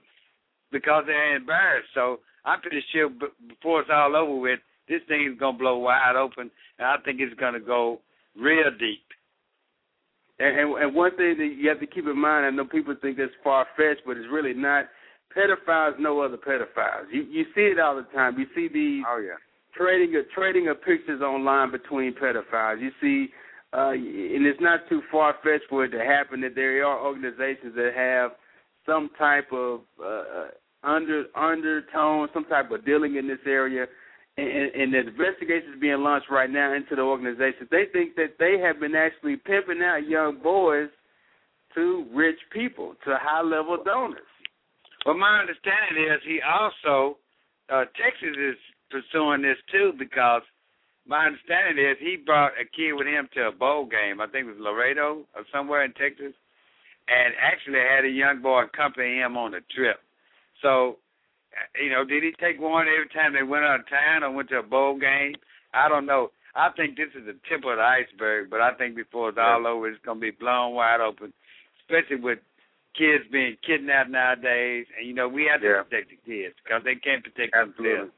[0.72, 1.94] because they're embarrassed.
[1.94, 5.60] So I'm pretty sure b- before it's all over with, this thing is going to
[5.60, 8.02] blow wide open, and I think it's going to go
[8.36, 9.02] real deep.
[10.38, 12.94] And, and and one thing that you have to keep in mind, I know people
[13.02, 14.90] think that's far fetched, but it's really not.
[15.36, 17.06] Pedophiles know other pedophiles.
[17.12, 18.40] You you see it all the time.
[18.40, 19.36] You see these Oh yeah.
[19.76, 22.82] trading of trading of pictures online between pedophiles.
[22.82, 23.34] You see,
[23.74, 27.76] uh, and it's not too far fetched for it to happen that there are organizations
[27.76, 28.32] that have
[28.86, 30.48] some type of uh,
[30.84, 33.88] under undertone, some type of dealing in this area,
[34.38, 37.68] and, and the investigation is being launched right now into the organizations.
[37.72, 40.90] They think that they have been actually pimping out young boys
[41.74, 44.22] to rich people, to high level donors.
[45.06, 47.18] Well, my understanding is he also
[47.70, 48.58] uh, Texas is
[48.90, 50.42] pursuing this too because
[51.08, 54.20] my understanding is he brought a kid with him to a bowl game.
[54.20, 56.34] I think it was Laredo or somewhere in Texas,
[57.08, 59.98] and actually had a young boy accompany him on the trip.
[60.62, 60.98] So,
[61.54, 64.32] uh, you know, did he take one every time they went out of town or
[64.32, 65.36] went to a bowl game?
[65.74, 66.32] I don't know.
[66.56, 69.68] I think this is the tip of the iceberg, but I think before it's all
[69.68, 71.34] over, it's going to be blown wide open,
[71.82, 72.40] especially with
[72.98, 74.86] kids being kidnapped nowadays.
[74.98, 75.84] And, you know, we have to Yeah.
[75.84, 77.90] protect the kids because they can't protect Absolutely.
[77.90, 78.12] themselves.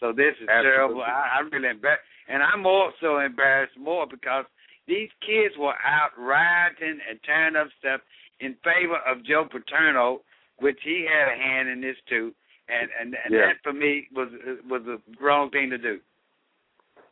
[0.00, 0.70] So this is Absolutely.
[0.70, 1.02] terrible.
[1.02, 2.04] I, I'm really embarrassed.
[2.28, 4.44] And I'm also embarrassed more because
[4.86, 8.00] these kids were out rioting and tearing up stuff
[8.40, 10.22] in favor of Joe Paterno,
[10.58, 12.34] which he had a hand in this too.
[12.68, 13.46] And and, and Yeah.
[13.46, 14.28] that for me was
[14.68, 16.00] was the wrong thing to do.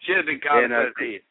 [0.00, 1.22] Should have been called And, uh, kid.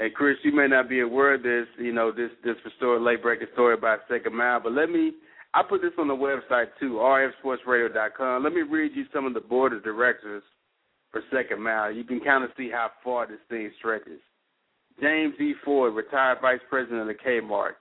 [0.00, 3.22] And Chris, you may not be aware of this, you know, this this story, late
[3.22, 5.12] breaking story about Second Mile, but let me
[5.52, 8.42] I put this on the website too, rfsportsradio.com.
[8.42, 10.42] Let me read you some of the board of directors
[11.10, 11.92] for Second Mile.
[11.92, 14.20] You can kind of see how far this thing stretches.
[15.00, 15.54] James E.
[15.64, 17.72] Ford, retired vice president of the Kmart.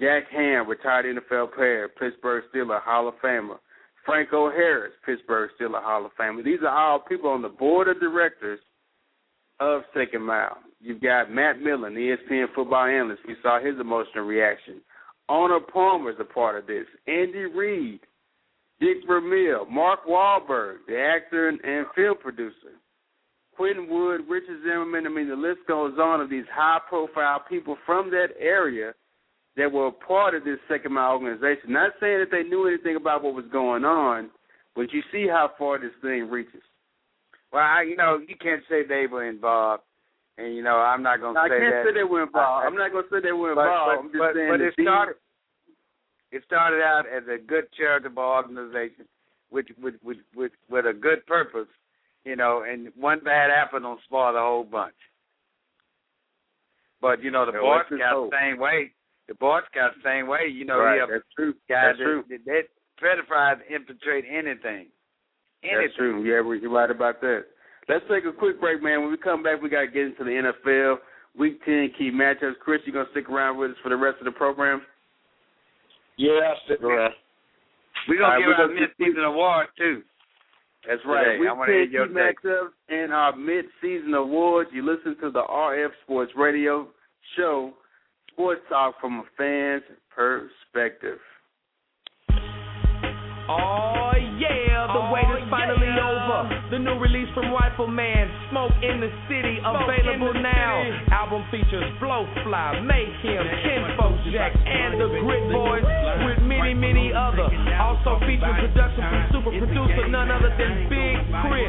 [0.00, 3.58] Jack Ham, retired NFL player, Pittsburgh Steelers Hall of Famer.
[4.04, 6.44] Franco Harris, Pittsburgh Steelers Hall of Famer.
[6.44, 8.60] These are all people on the board of directors
[9.58, 10.58] of Second Mile.
[10.80, 13.22] You've got Matt Millen, the ESPN football analyst.
[13.26, 14.82] We saw his emotional reaction.
[15.28, 16.86] Arnold Palmer is a part of this.
[17.06, 18.00] Andy Reid,
[18.80, 22.76] Dick Vermeil, Mark Wahlberg, the actor and, and film producer.
[23.56, 25.06] Quentin Wood, Richard Zimmerman.
[25.06, 28.92] I mean, the list goes on of these high-profile people from that area
[29.56, 31.72] that were a part of this Second Mile organization.
[31.72, 34.30] Not saying that they knew anything about what was going on,
[34.74, 36.62] but you see how far this thing reaches.
[37.50, 39.82] Well, I, you know, you can't say they were involved,
[40.38, 41.84] and you know, I'm not gonna I say can't that.
[41.88, 42.66] say they were involved.
[42.66, 43.88] I'm not going to say they were But- involved.
[43.88, 45.16] but- I'm just but- saying but that it started-
[46.32, 49.06] It started out as a good charitable organization,
[49.50, 51.68] with with with with, with a good purpose,
[52.24, 54.96] you know, and one bad apple don't spoil the whole bunch.
[57.00, 58.30] But you know, the Yeah, Boy Scouts hope.
[58.30, 58.92] the same way.
[59.28, 60.46] The Boy Scouts the same way.
[60.48, 61.54] You know, right, you have that's true.
[61.68, 62.24] guys that's true.
[62.28, 62.62] that, that,
[63.00, 64.88] that pedophiles infiltrate anything.
[65.62, 65.80] Anything.
[65.86, 66.22] That's true.
[66.24, 67.46] Yeah, we- you're right about that.
[67.88, 69.02] Let's take a quick break, man.
[69.02, 70.96] When we come back, we got to get into the NFL
[71.38, 72.58] Week 10 key matchups.
[72.60, 74.82] Chris, you going to stick around with us for the rest of the program?
[76.16, 77.12] Yeah, I'll stick around.
[78.08, 80.02] We're gonna right, give we're out gonna mid season award too.
[80.86, 81.24] That's right.
[81.24, 81.38] Today.
[81.40, 82.42] Week I wanna 10 hear your key take.
[82.42, 84.70] matchups and our mid-season awards.
[84.72, 86.88] You listen to the RF Sports Radio
[87.36, 87.72] show,
[88.32, 89.82] Sports Talk from a fan's
[90.14, 91.18] perspective.
[93.48, 94.05] Oh
[97.36, 100.80] from Rifleman, Smoke in the City, available the now.
[100.80, 101.12] City.
[101.12, 105.84] Album features Blowfly, Mayhem, Kinfolk Jack, and the Grit Boys
[106.24, 107.44] with many, many other.
[107.76, 111.68] Also features production from super producer none other than Big Chris.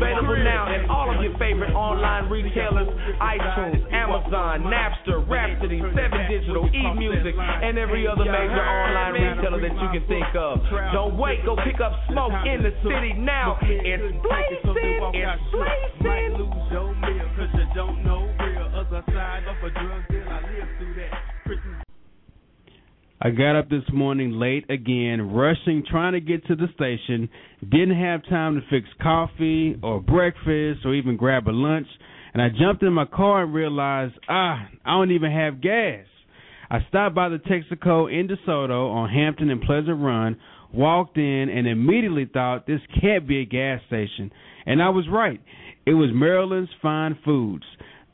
[0.00, 2.88] Available now at all of your favorite online retailers,
[3.20, 9.88] iTunes, Amazon, Napster, Rhapsody, Seven Digital, eMusic, and every other major online retailer that you
[9.92, 10.64] can think of.
[10.96, 13.60] Don't wait, go pick up Smoke in the City now.
[13.60, 15.42] It's blazing, it's
[16.00, 16.38] blazing.
[16.38, 18.70] Lose your meal cause you don't know real.
[18.74, 21.26] Other side of a drug deal, I live through that.
[23.20, 27.28] I got up this morning late again, rushing, trying to get to the station.
[27.62, 31.86] Didn't have time to fix coffee or breakfast or even grab a lunch.
[32.34, 36.04] And I jumped in my car and realized, ah, I don't even have gas.
[36.70, 40.36] I stopped by the Texaco in DeSoto on Hampton and Pleasant Run,
[40.74, 44.30] walked in, and immediately thought this can't be a gas station.
[44.66, 45.40] And I was right.
[45.86, 47.64] It was Maryland's Fine Foods.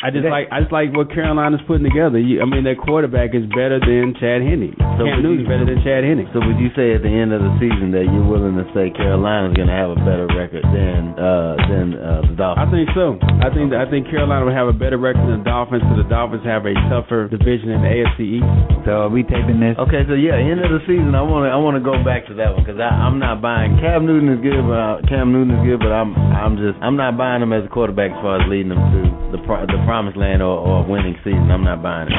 [0.00, 2.16] I just like I just like what Carolina's putting together.
[2.16, 4.72] You, I mean, their quarterback is better than Chad Henne.
[4.96, 6.24] So Cam Newton's better than Chad Henne.
[6.32, 8.88] So would you say at the end of the season that you're willing to say
[8.96, 12.64] Carolina's going to have a better record than uh, than uh, the Dolphins?
[12.64, 13.20] I think so.
[13.44, 15.84] I think I think Carolina will have a better record than the Dolphins.
[15.84, 18.48] Because the Dolphins have a tougher division in the AFC East.
[18.88, 19.76] So are we taping this?
[19.76, 21.12] Okay, so yeah, end of the season.
[21.12, 23.76] I want to I want to go back to that one because I'm not buying
[23.84, 26.96] Cam Newton is good, but uh, Cam Newton is good, but I'm I'm just I'm
[26.96, 29.00] not buying him as a quarterback as far as leading them to
[29.36, 31.50] the the promised land or, or a winning season.
[31.50, 32.14] I'm not buying it.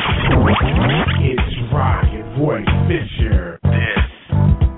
[1.24, 3.64] It's Rocket Roy Fisher.
[3.64, 4.04] This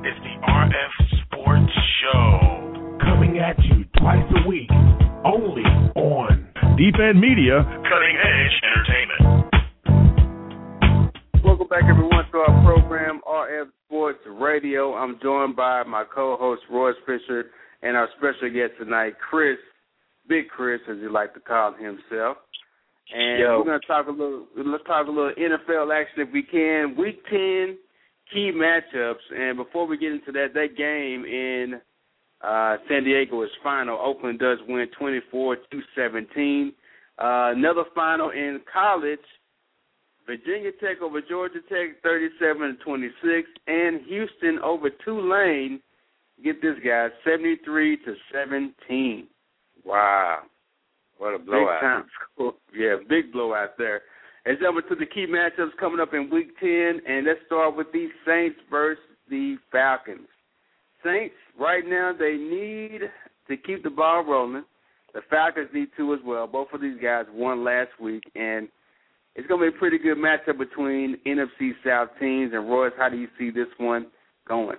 [0.05, 0.93] is the RF
[1.25, 2.37] Sports Show.
[3.01, 4.69] Coming at you twice a week,
[5.25, 5.65] only
[5.97, 9.23] on Deep End Media, Cutting Edge Entertainment.
[11.43, 14.93] Welcome back, everyone, to our program, RF Sports Radio.
[14.93, 17.45] I'm joined by my co-host, Royce Fisher,
[17.81, 19.57] and our special guest tonight, Chris,
[20.29, 22.37] Big Chris, as he like to call himself.
[23.11, 23.59] And Yo.
[23.59, 24.47] we're gonna talk a little.
[24.55, 26.95] Let's talk a little NFL action if we can.
[26.97, 27.77] Week ten
[28.31, 29.15] key matchups.
[29.35, 31.81] And before we get into that, that game in
[32.41, 33.99] uh, San Diego is final.
[33.99, 36.73] Oakland does win twenty four to seventeen.
[37.19, 39.19] Uh, another final in college.
[40.25, 45.81] Virginia Tech over Georgia Tech, thirty-seven to twenty-six, and Houston over Tulane.
[46.43, 49.27] Get this, guys, seventy-three to seventeen.
[49.83, 50.39] Wow.
[51.23, 51.79] What a blowout.
[51.79, 52.53] Big time score.
[52.75, 54.01] Yeah, big blowout there.
[54.45, 57.87] Let's jump into the key matchups coming up in Week 10, and let's start with
[57.93, 60.27] the Saints versus the Falcons.
[61.01, 63.01] Saints, right now, they need
[63.47, 64.65] to keep the ball rolling.
[65.13, 66.45] The Falcons need to as well.
[66.45, 68.67] Both of these guys won last week, and
[69.35, 72.51] it's going to be a pretty good matchup between NFC South teams.
[72.53, 74.07] And Royce, how do you see this one
[74.45, 74.77] going?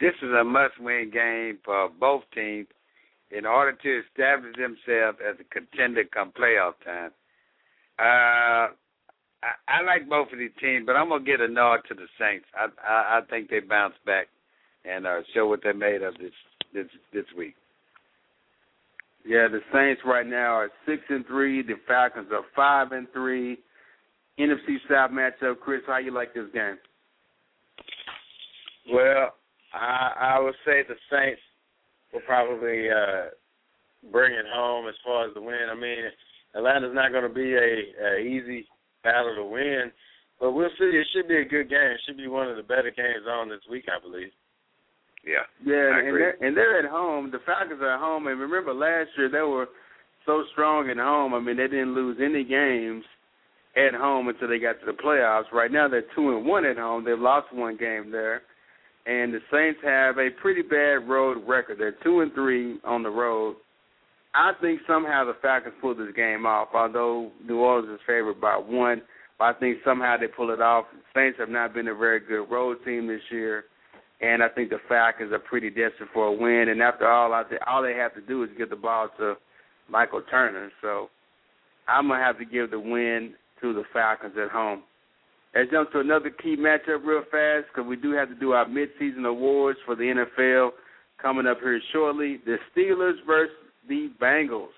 [0.00, 2.66] This is a must-win game for both teams
[3.30, 7.10] in order to establish themselves as a contender come playoff time.
[7.98, 8.74] Uh,
[9.42, 12.06] I, I like both of these teams, but I'm gonna get a nod to the
[12.18, 12.46] Saints.
[12.54, 14.28] I I, I think they bounce back
[14.84, 16.32] and uh, show what they're made of this
[16.74, 17.54] this this week.
[19.24, 21.62] Yeah, the Saints right now are six and three.
[21.62, 23.58] The Falcons are five and three.
[24.38, 25.82] NFC South matchup, Chris.
[25.86, 26.78] How you like this game?
[28.90, 29.34] Well,
[29.74, 31.40] I I would say the Saints
[32.12, 33.30] will probably uh
[34.10, 35.68] bring it home as far as the win.
[35.70, 35.98] I mean,
[36.54, 38.66] Atlanta's not going to be a, a easy
[39.04, 39.92] battle to win,
[40.40, 40.84] but we'll see.
[40.84, 41.92] It should be a good game.
[41.92, 44.32] It should be one of the better games on this week, I believe.
[45.24, 45.44] Yeah.
[45.64, 47.30] Yeah, and they're and they're at home.
[47.30, 49.68] The Falcons are at home, and remember last year they were
[50.26, 51.34] so strong at home.
[51.34, 53.04] I mean, they didn't lose any games
[53.76, 55.52] at home until they got to the playoffs.
[55.52, 57.04] Right now they're two and one at home.
[57.04, 58.42] They've lost one game there.
[59.06, 61.78] And the Saints have a pretty bad road record.
[61.78, 63.56] They're two and three on the road.
[64.34, 66.68] I think somehow the Falcons pull this game off.
[66.74, 69.02] Although New Orleans is favored by one,
[69.38, 70.84] but I think somehow they pull it off.
[71.14, 73.64] Saints have not been a very good road team this year,
[74.20, 76.68] and I think the Falcons are pretty desperate for a win.
[76.68, 79.34] And after all, I think all they have to do is get the ball to
[79.88, 80.70] Michael Turner.
[80.80, 81.08] So
[81.88, 84.82] I'm gonna have to give the win to the Falcons at home.
[85.54, 88.66] Let's jump to another key matchup real fast because we do have to do our
[88.66, 90.70] midseason awards for the NFL
[91.20, 92.38] coming up here shortly.
[92.46, 93.54] The Steelers versus
[93.88, 94.68] the Bengals.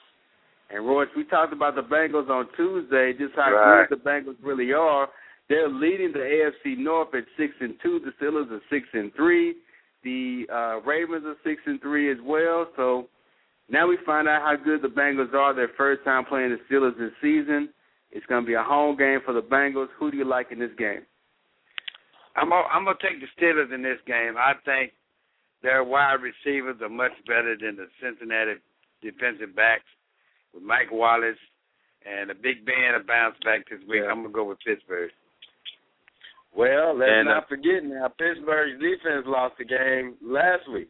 [0.71, 3.87] And Royce, we talked about the Bengals on Tuesday, just how Right.
[3.89, 5.09] good the Bengals really are.
[5.49, 8.01] They're leading the AFC North at six and two.
[8.01, 9.57] The Steelers are six and three.
[10.03, 12.67] The uh, Ravens are six and three as well.
[12.77, 13.09] So
[13.69, 15.53] now we find out how good the Bengals are.
[15.53, 17.69] Their first time playing the Steelers this season.
[18.13, 19.89] It's going to be a home game for the Bengals.
[19.99, 21.03] Who do you like in this game?
[22.37, 24.37] I'm gonna, I'm gonna take the Steelers in this game.
[24.39, 24.93] I think
[25.63, 28.57] their wide receivers are much better than the Cincinnati
[29.03, 29.89] defensive backs
[30.55, 31.37] with Mike Wallace
[32.09, 34.03] and the Big Ben to bounce back this week.
[34.09, 35.11] I'm gonna go with Pittsburgh.
[36.57, 40.89] Well, let's And, uh, not forget now, Pittsburgh's defense lost the game last week.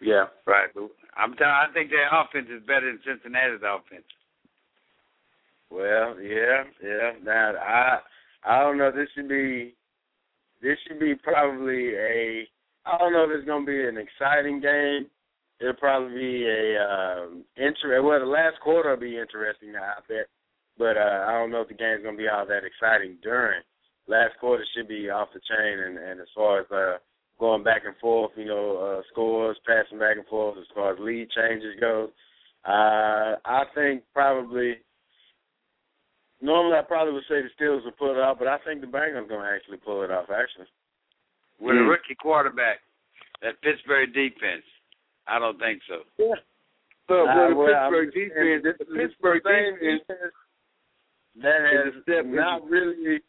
[0.00, 0.70] Yeah, right.
[0.74, 1.54] But I'm telling.
[1.54, 4.06] I think their offense is better than Cincinnati's offense.
[5.70, 7.12] Well, yeah, yeah.
[7.22, 7.98] Now I
[8.44, 8.90] I don't know.
[8.92, 9.74] This should be
[10.62, 12.48] this should be probably a
[12.84, 15.06] I don't know if it's gonna be an exciting game.
[15.60, 20.28] It'll probably be a um inter well the last quarter will be interesting I bet.
[20.78, 23.62] But uh I don't know if the game's gonna be all that exciting during.
[24.06, 26.98] Last quarter should be off the chain and, and as far as uh
[27.38, 31.00] going back and forth, you know, uh scores, passing back and forth as far as
[31.00, 32.10] lead changes goes.
[32.64, 34.76] Uh I think probably
[36.40, 38.86] Normally, I probably would say the Steelers will pull it off, but I think the
[38.86, 40.28] Bengals are going to actually pull it off.
[40.30, 40.66] Actually,
[41.58, 41.84] With Hmm.
[41.86, 42.80] a rookie quarterback,
[43.40, 44.64] that Pittsburgh defense,
[45.26, 46.04] I don't think so.
[46.18, 46.34] Yeah.
[47.08, 50.34] So Uh, with the well, I'm Pittsburgh defense, this the Pittsburgh the same defense defense
[51.36, 53.22] that is has step not really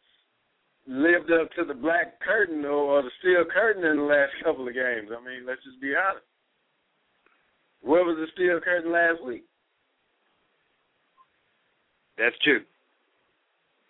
[0.87, 4.67] lived up to the black curtain or, or the steel curtain in the last couple
[4.67, 5.09] of games.
[5.11, 6.25] I mean, let's just be honest.
[7.81, 9.45] Where was the steel curtain last week?
[12.17, 12.65] That's true.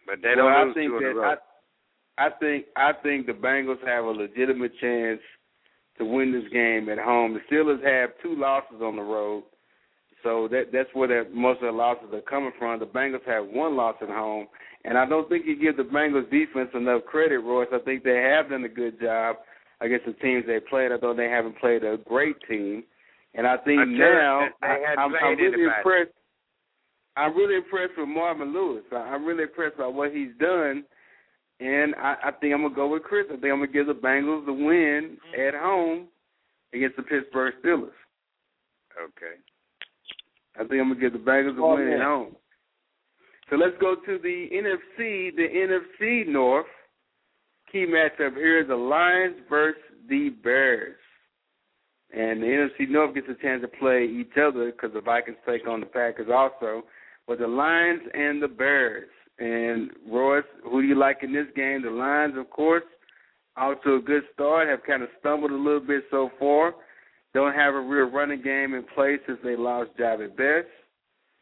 [0.08, 1.36] But they don't well, I think two in a that row.
[2.18, 5.20] I, I think I think the Bengals have a legitimate chance
[6.00, 7.34] to win this game at home.
[7.36, 9.44] The Steelers have two losses on the road,
[10.24, 12.80] so that that's where that most of the losses are coming from.
[12.80, 14.48] The Bengals have one loss at home,
[14.86, 17.68] and I don't think you give the Bengals defense enough credit, Royce.
[17.74, 19.38] I think they have done a good job
[19.82, 22.84] against the teams they played, although they haven't played a great team.
[23.36, 26.12] And I think I now I, I'm, I'm really impressed.
[27.18, 28.84] I'm really impressed with Marvin Lewis.
[28.92, 30.86] I- I'm really impressed by what he's done,
[31.60, 33.26] and I, I think I'm gonna go with Chris.
[33.28, 35.42] I think I'm gonna give the Bengals the win mm-hmm.
[35.42, 36.08] at home
[36.74, 37.98] against the Pittsburgh Steelers.
[39.02, 39.36] Okay.
[40.56, 42.36] I think I'm gonna give the Bengals the Oh, win at home.
[43.50, 46.66] So let's go to the NFC, the NFC North.
[47.72, 50.98] Key matchup here is the Lions versus the Bears.
[52.14, 55.68] And the NFC North gets a chance to play each other because the Vikings take
[55.68, 56.84] on the Packers also.
[57.28, 59.10] But the Lions and the Bears.
[59.40, 61.84] And Royce, who do you like in this game?
[61.84, 62.84] The Lions, of course,
[63.58, 66.74] out to a good start, have kind of stumbled a little bit so far.
[67.34, 70.68] Don't have a real running game in place since they lost Jahvid Best.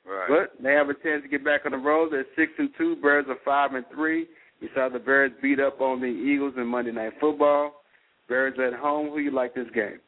[0.06, 0.28] Right.
[0.28, 2.12] But they have a chance to get back on the road.
[2.12, 2.98] They're six and two.
[2.98, 4.28] Bears are five and three.
[4.60, 7.82] You saw the Bears beat up on the Eagles in Monday Night Football.
[8.28, 9.10] Bears at home.
[9.10, 10.00] Who do you like this game?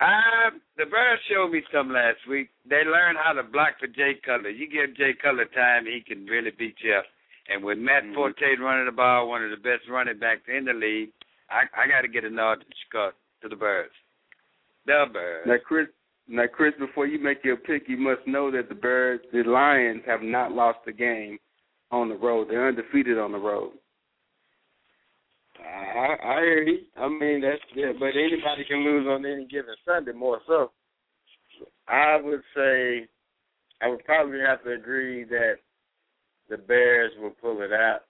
[0.00, 2.48] Uh, the Bears showed me some last week.
[2.68, 4.48] They learned how to block for Jay Cutler.
[4.48, 7.04] You give Jay Cutler time, he can really beat you up.
[7.52, 8.14] And with Matt Mm-hmm.
[8.14, 11.10] Forte running the ball, one of the best running backs in the league,
[11.50, 13.90] I I got to get a nod to Chicago to the Bears.
[14.86, 15.44] The Bears.
[15.46, 15.88] Now, Chris.
[16.28, 20.02] Now, Chris, before you make your pick, you must know that the Bears, the Lions,
[20.06, 21.38] have not lost a game
[21.90, 22.46] on the road.
[22.48, 23.72] They're undefeated on the road.
[25.64, 26.78] I, I hear you.
[26.96, 30.72] I mean, that's yeah, but anybody can lose on any given Sunday, more so.
[31.88, 33.08] I would say,
[33.82, 35.54] I would probably have to agree that
[36.48, 38.00] the Bears will pull it out.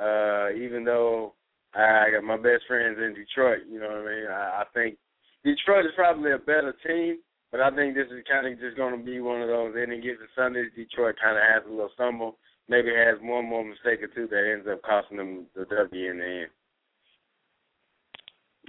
[0.00, 1.34] Uh, even though
[1.74, 4.26] I got my best friends in Detroit, you know what I mean.
[4.30, 4.96] I, I think
[5.44, 7.18] Detroit is probably a better team,
[7.50, 10.00] but I think this is kind of just going to be one of those any
[10.00, 10.70] given Sundays.
[10.76, 12.38] Detroit kind of has a little stumble,
[12.68, 16.18] maybe has one more mistake or two that ends up costing them the W in
[16.18, 16.50] the end.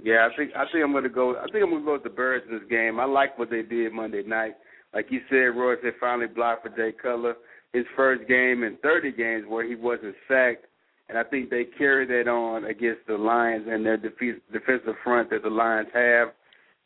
[0.02, 1.36] Yeah, I think I think I'm gonna go.
[1.36, 2.98] I think I'm gonna go with the Birds in this game.
[2.98, 4.54] I like what they did Monday night.
[4.92, 7.36] Like you said, Royce they finally blocked for Jay Cutler.
[7.72, 10.66] His first game in 30 games where he wasn't sacked,
[11.08, 15.30] and I think they carry that on against the Lions and their defe- defensive front
[15.30, 16.28] that the Lions have.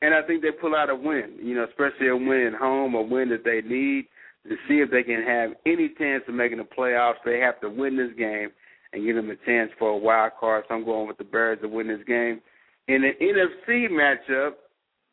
[0.02, 1.38] and I think they pull out a win.
[1.42, 4.06] You know, especially a win at home, a win that they need
[4.46, 7.14] to see if they can have any chance of making the playoffs.
[7.24, 8.50] They have to win this game
[8.92, 10.64] and give them a chance for a wild card.
[10.68, 12.40] So I'm going with the Bears to win this game.
[12.88, 14.52] In an NFC matchup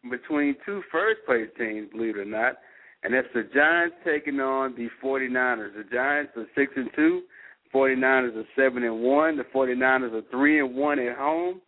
[0.09, 2.57] between two first place teams, believe it or not,
[3.03, 5.75] and that's the Giants taking on the 49ers.
[5.75, 7.21] The Giants are 6 and 2,
[7.73, 9.37] 49ers are 7 and 1.
[9.37, 11.61] The 49ers are 3 and 1 at home.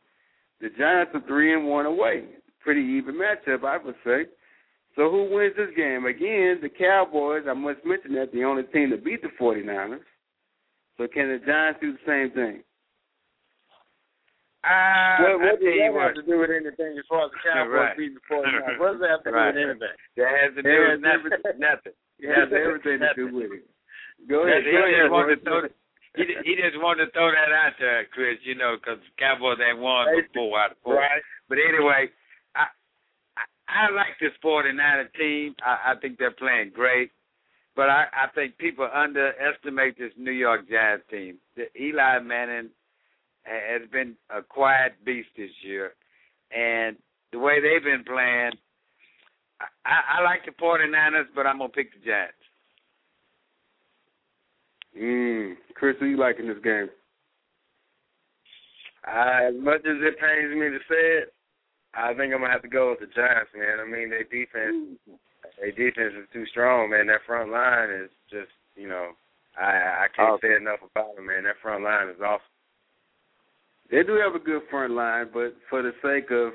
[0.62, 2.26] The Giants are 3 and 1 away.
[2.62, 4.26] Pretty even matchup, I would say.
[4.96, 6.06] So who wins this game?
[6.06, 10.00] Again, the Cowboys, I must mention that, the only team to beat the 49ers.
[10.98, 12.64] So can the Giants do the same thing?
[14.66, 17.70] Uh, what, what does that have to do with anything as far as the Cowboys
[17.70, 17.94] right.
[17.98, 18.78] beating the 49ers?
[18.82, 19.54] What does that have to right.
[19.54, 19.96] do with anything?
[20.18, 21.34] That has to do with nothing.
[21.62, 21.96] nothing.
[22.18, 23.66] It has everything to do with it.
[24.26, 24.66] Go ahead.
[24.66, 25.12] he Go just ahead.
[25.14, 25.78] wanted to throw that-
[26.16, 28.40] he, he just wanted to throw that out there, Chris.
[28.48, 30.96] You know, because Cowboys ain't won before out of four.
[30.96, 31.22] Right.
[31.50, 32.08] But anyway,
[32.56, 32.72] I,
[33.36, 35.56] I I like this 49er team.
[35.60, 37.12] I, I think they're playing great.
[37.76, 41.36] But I, I think people underestimate this New York Giants team.
[41.58, 42.70] The Eli Manning
[43.46, 45.94] has been a quiet beast this year,
[46.52, 46.98] and
[47.32, 48.52] the way they've been playing,
[49.60, 52.36] I, I, I like the 49ers, but I'm gonna pick the Giants.
[54.98, 55.56] Mm.
[55.76, 56.90] Chris, who you like in this game?
[59.06, 61.34] Uh, as much as it pains me to say it,
[61.94, 63.80] I think I'm gonna have to go with the Giants, man.
[63.80, 64.98] I mean, their defense,
[65.60, 67.08] their defense is too strong, man.
[67.08, 69.12] Their front line is just, you know,
[69.60, 71.44] I I can't say enough about them, man.
[71.44, 72.55] Their front line is awesome.
[73.92, 76.54] They do have a good front line, but for the sake of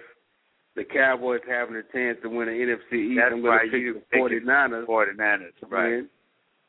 [0.76, 3.94] the Cowboys having a chance to win the NFC East, That's I'm going to pick
[3.94, 4.86] the pick 49ers.
[4.86, 6.04] 49ers, to right?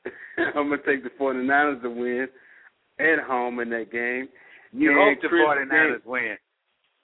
[0.55, 2.27] I'm going to take the 49ers to win
[2.99, 4.29] at home in that game.
[4.71, 6.37] You And hope the Chris, 49ers win.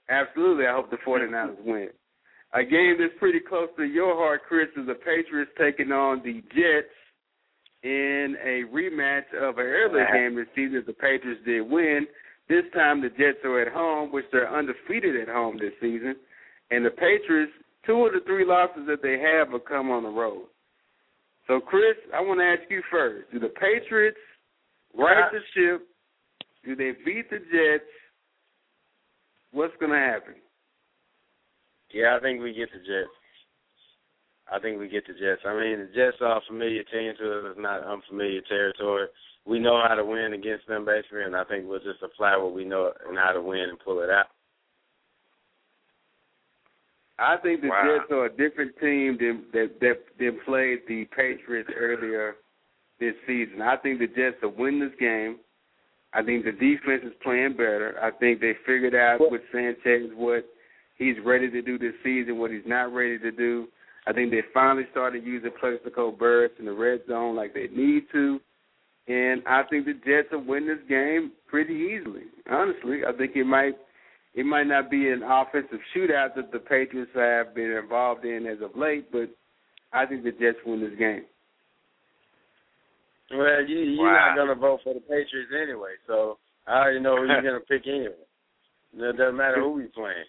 [0.10, 1.90] Absolutely, I hope the 49ers win.
[2.54, 6.42] A game that's pretty close to your heart, Chris, is the Patriots taking on the
[6.56, 6.94] Jets
[7.84, 10.82] in a rematch of an earlier game this season.
[10.88, 12.08] The Patriots did win.
[12.50, 16.16] This time the Jets are at home, which they're undefeated at home this season.
[16.72, 17.52] And the Patriots,
[17.86, 20.46] two of the three losses that they have have come on the road.
[21.48, 24.18] So, Chris, I want to ask you first: Do the Patriots
[24.98, 25.88] right the ship?
[26.66, 27.90] Do they beat the Jets?
[29.52, 30.36] What's going to happen?
[31.94, 33.16] Yeah, I think we get the Jets.
[34.52, 35.42] I think we get the Jets.
[35.46, 37.44] I mean, the Jets are a familiar team to us.
[37.52, 39.08] It's not unfamiliar territory.
[39.48, 42.54] We know how to win against them, basically, and I think we'll just apply what
[42.54, 44.28] we know and how to win and pull it out.
[47.20, 47.98] I think the Wow.
[48.00, 52.36] Jets are a different team than that that than played the Patriots earlier
[53.00, 53.62] this season.
[53.62, 55.40] I think the Jets will win this game.
[56.14, 57.98] I think the defense is playing better.
[58.02, 60.46] I think they figured out with Sanchez what
[60.98, 63.68] he's ready to do this season, what he's not ready to do.
[64.06, 68.04] I think they finally started using Plaxico Burress in the red zone like they need
[68.14, 68.40] to.
[69.08, 72.24] And I think the Jets will win this game pretty easily.
[72.50, 73.76] Honestly, I think it might
[74.36, 78.58] it might not be an offensive shootout that the Patriots have been involved in as
[78.62, 79.30] of late, but
[79.94, 81.24] I think the Jets win this game.
[83.32, 84.28] Well, you, you're Wow.
[84.30, 86.38] not going to vote for the Patriots anyway, so
[86.68, 88.14] I already know who you're going to pick anyway.
[88.96, 90.26] It doesn't matter who we playing.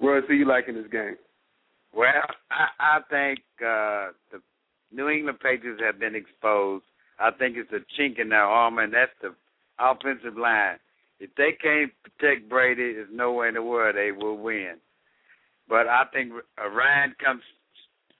[0.00, 1.16] Royce, who you like in this game?
[1.94, 2.08] Well,
[2.50, 4.40] I, I think uh, the
[4.92, 6.84] New England Patriots have been exposed.
[7.22, 9.34] I think it's a chink in their armor, and that's the
[9.78, 10.78] offensive line.
[11.20, 14.74] If they can't protect Brady, there's no way in the world they will win.
[15.68, 17.42] But I think Ryan comes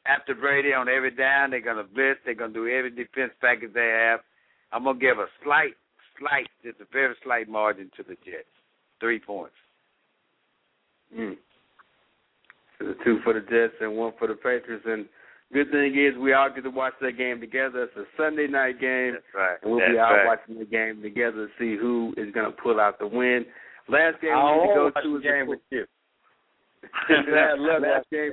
[0.07, 1.51] after Brady on every down.
[1.51, 2.21] They're going to blitz.
[2.25, 4.21] They're going to do every defense package they have.
[4.73, 5.75] I'm going to give a slight,
[6.19, 8.47] slight, just a very slight margin to the Jets.
[9.01, 9.57] Three points.
[11.17, 11.37] Mm.
[12.79, 14.85] So two for the Jets and one for the Patriots.
[14.87, 15.07] And
[15.53, 17.85] good thing is we all get to watch that game together.
[17.85, 19.13] It's a Sunday night game.
[19.15, 19.59] That's right.
[19.63, 20.27] And we'll That's be all right.
[20.27, 23.45] watching the game together to see who is going to pull out the win.
[23.89, 25.85] Last game I we need to go to is game with you.
[27.11, 28.33] Last watching game.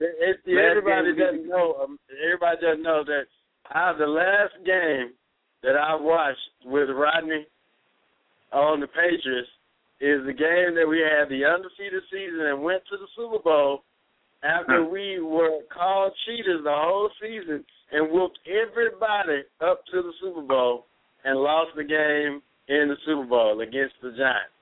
[0.00, 1.76] It, it, Last everybody game doesn't know.
[1.82, 3.24] Um, everybody doesn't know that
[3.70, 5.14] I, the last game
[5.62, 7.46] that I watched with Rodney
[8.52, 9.48] on the Patriots
[10.00, 13.84] is the game that we had the undefeated season and went to the Super Bowl
[14.44, 20.42] after we were called cheaters the whole season and whooped everybody up to the Super
[20.42, 20.86] Bowl
[21.24, 24.52] and lost the game in the Super Bowl against the Giants.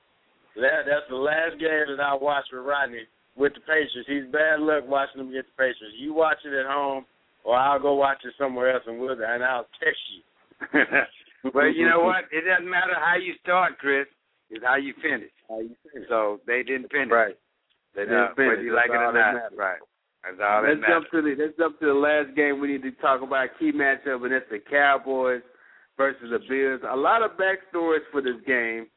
[0.55, 3.03] That that's the last game that I watched with Rodney
[3.35, 4.07] with the Patriots.
[4.07, 5.97] He's bad luck watching them get the Patriots.
[5.97, 7.05] You watch it at home,
[7.43, 10.21] or I'll go watch it somewhere else and we'll and I'll text you.
[11.53, 12.25] well, you know what?
[12.31, 14.05] It doesn't matter how you start, Chris.
[14.49, 15.31] It's how you finish.
[15.49, 16.07] How you finish.
[16.07, 17.11] So they didn't finish.
[17.11, 17.35] Right.
[17.95, 18.49] They didn't finish.
[18.57, 19.57] whether you like it or that not.
[19.57, 19.79] Right.
[20.23, 21.03] That's all that Let's matters.
[21.03, 22.59] jump to the let's jump to the last game.
[22.59, 25.41] We need to talk about a key matchup, and that's the Cowboys
[25.97, 26.81] versus the Bills.
[26.89, 28.87] A lot of backstories for this game.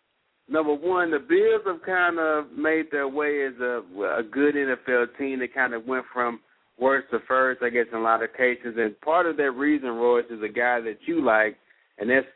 [0.48, 3.82] Number one, the Bills have kind of made their way as a
[4.18, 5.40] a good NFL team.
[5.40, 6.40] They kind of went from
[6.78, 8.76] worst to first, I guess, in a lot of cases.
[8.78, 11.56] And part of that reason, Royce, is a guy that you like,
[11.98, 12.26] and that's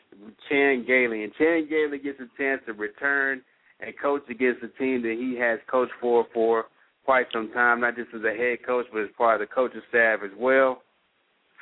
[0.48, 1.22] Chan Gailey.
[1.24, 3.42] And Chan Gailey gets a chance to return
[3.82, 6.66] and coach against a team that he has coached for for
[7.04, 9.82] quite some time, not just as a head coach, but as part of the coaching
[9.88, 10.82] staff as well.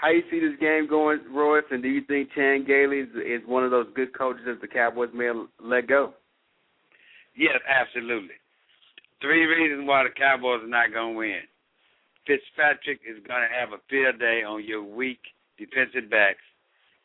[0.00, 1.64] How you see this game going, Royce?
[1.70, 4.68] And do you think Chan Gailey is, is one of those good coaches that the
[4.68, 6.14] Cowboys may let go?
[7.36, 8.38] Yes, absolutely.
[9.20, 11.42] Three reasons why the Cowboys are not going to win.
[12.26, 15.20] Fitzpatrick is going to have a field day on your weak
[15.56, 16.44] defensive backs.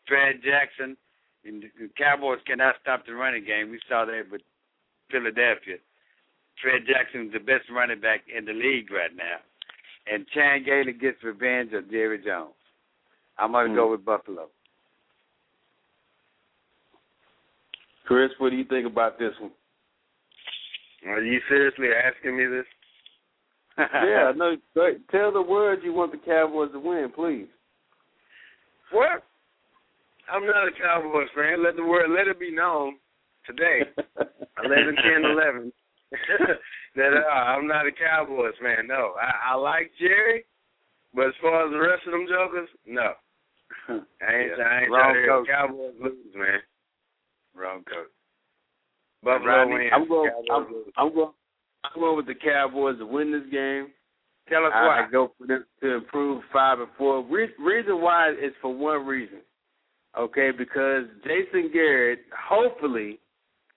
[0.07, 0.97] Fred Jackson,
[1.45, 3.71] and the Cowboys cannot stop the running game.
[3.71, 4.41] We saw that with
[5.13, 5.77] Philadelphia.
[6.61, 9.37] Fred Jackson is the best running back in the league right now.
[10.11, 12.57] And Chan Gailey gets revenge of Jerry Jones.
[13.37, 13.91] I'm going to go hmm.
[13.91, 14.49] with Buffalo.
[18.05, 19.51] Chris, what do you think about this one?
[21.07, 22.65] Are you seriously asking me this?
[23.77, 24.55] yeah, no.
[24.75, 24.91] Go.
[25.11, 27.47] Tell the world you want the Cowboys to win, please.
[28.91, 29.23] What?
[30.31, 31.63] I'm not a Cowboys fan.
[31.63, 32.95] Let the word let it be known
[33.45, 33.81] today,
[34.63, 35.71] eleven ten eleven,
[36.95, 38.87] that uh, I'm not a Cowboys fan.
[38.87, 40.45] No, I, I like Jerry,
[41.13, 43.13] but as far as the rest of them jokers, no.
[43.89, 45.47] I ain't, I ain't Wrong trying to hear coach.
[45.47, 46.59] Cowboys lose, man.
[47.55, 48.11] Wrong coach.
[49.23, 49.91] Buffalo Rodney, wins.
[49.93, 50.31] I'm going.
[50.31, 50.93] Cowboys I'm, lose.
[50.97, 51.33] I'm going.
[51.83, 53.87] I'm going with the Cowboys to win this game.
[54.49, 55.05] Tell us I, why.
[55.05, 57.25] I go for them to improve five and four.
[57.25, 59.39] Re- reason why is for one reason,
[60.17, 60.49] okay?
[60.57, 63.19] Because Jason Garrett hopefully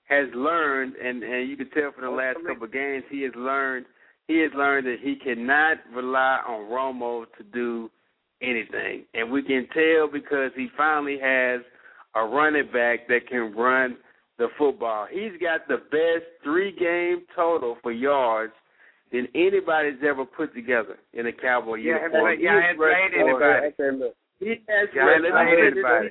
[0.07, 3.23] has learned, and and you can tell from the oh, last couple of games, he
[3.23, 3.87] has learned.
[4.29, 7.91] He has learned that he cannot rely on Romo to do
[8.43, 11.61] anything, and we can tell because he finally has
[12.15, 13.97] a running back that can run
[14.39, 15.07] the football.
[15.11, 18.53] He's got the best three game total for yards
[19.13, 21.97] than anybody's ever put together in a Cowboy year.
[21.97, 22.41] Yeah, uniform.
[22.41, 23.67] y'all ain't played anybody.
[23.81, 24.15] Okay.
[24.41, 26.09] He has me played anybody.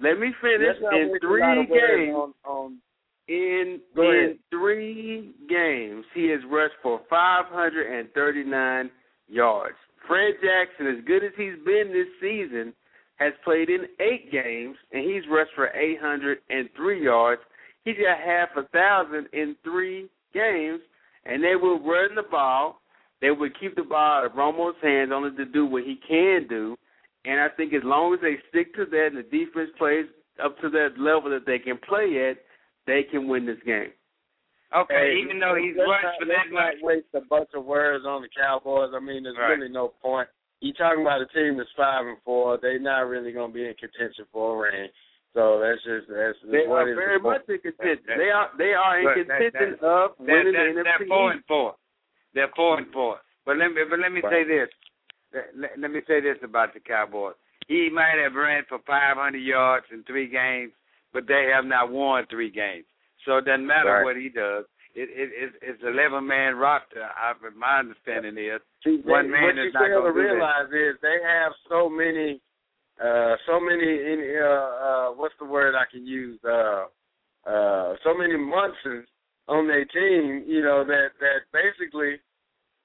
[0.00, 0.76] Let me finish.
[0.92, 2.78] In three lot of words games, on, on
[3.32, 8.90] in in three games, he has rushed for 539
[9.28, 9.76] yards.
[10.06, 12.74] Fred Jackson, as good as he's been this season,
[13.16, 17.40] has played in eight games and he's rushed for 803 yards.
[17.84, 20.80] He's got half a thousand in three games,
[21.24, 22.80] and they will run the ball.
[23.20, 26.46] They will keep the ball out of Romo's hands, only to do what he can
[26.48, 26.76] do.
[27.24, 30.06] And I think as long as they stick to that and the defense plays
[30.42, 32.38] up to that level that they can play at,
[32.86, 33.92] they can win this game.
[34.74, 36.74] Okay, Hey, even though he's let's rushed not, for that much.
[36.80, 38.90] not waste a bunch of words on the Cowboys.
[38.96, 39.58] I mean, there's Right.
[39.58, 40.28] really no point.
[40.60, 42.56] You talking about a team that's five and four?
[42.56, 44.88] They're not really going to be in contention for a ring.
[45.34, 48.04] So that's just that's They what are very much in contention.
[48.06, 51.08] that- They are they are in But contention that- of winning they're, the they're NFC.
[51.08, 51.36] four East.
[51.36, 51.76] and four.
[52.34, 53.20] They're four and four.
[53.44, 54.32] But let me but let me Right.
[54.32, 54.70] say this.
[55.34, 57.34] Let, let- let me say this about the Cowboys.
[57.66, 60.72] He might have ran for 500 yards in three games,
[61.12, 62.84] but they have not won three games.
[63.24, 64.04] So it doesn't matter Right.
[64.04, 64.64] what he does.
[64.94, 67.02] It, it, it, it's 11 man roster.
[67.04, 70.20] I, my understanding is See, one they- man what is you not fail going to
[70.20, 70.34] to do that.
[70.34, 72.40] realize is they have so many,
[73.00, 76.38] uh, so many in uh, uh, what's the word I can use?
[76.44, 76.84] Uh,
[77.48, 79.08] uh, so many Munsons
[79.48, 82.20] on their team, you know that that basically,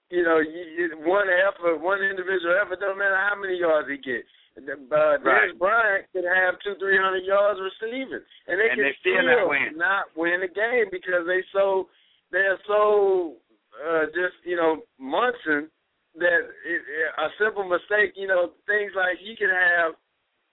[0.09, 3.97] you know, you, you, one effort, one individual effort, don't matter how many yards he
[3.97, 4.32] gets.
[4.58, 8.95] Uh, Dez Bryant could have two, three hundred yards receiving, and they And can they
[8.99, 9.78] still not win.
[9.78, 11.89] not win a game because they so
[12.32, 13.38] they're so
[13.78, 15.70] uh, just you know Munson
[16.18, 19.93] that it, it, a simple mistake, you know, things like you can have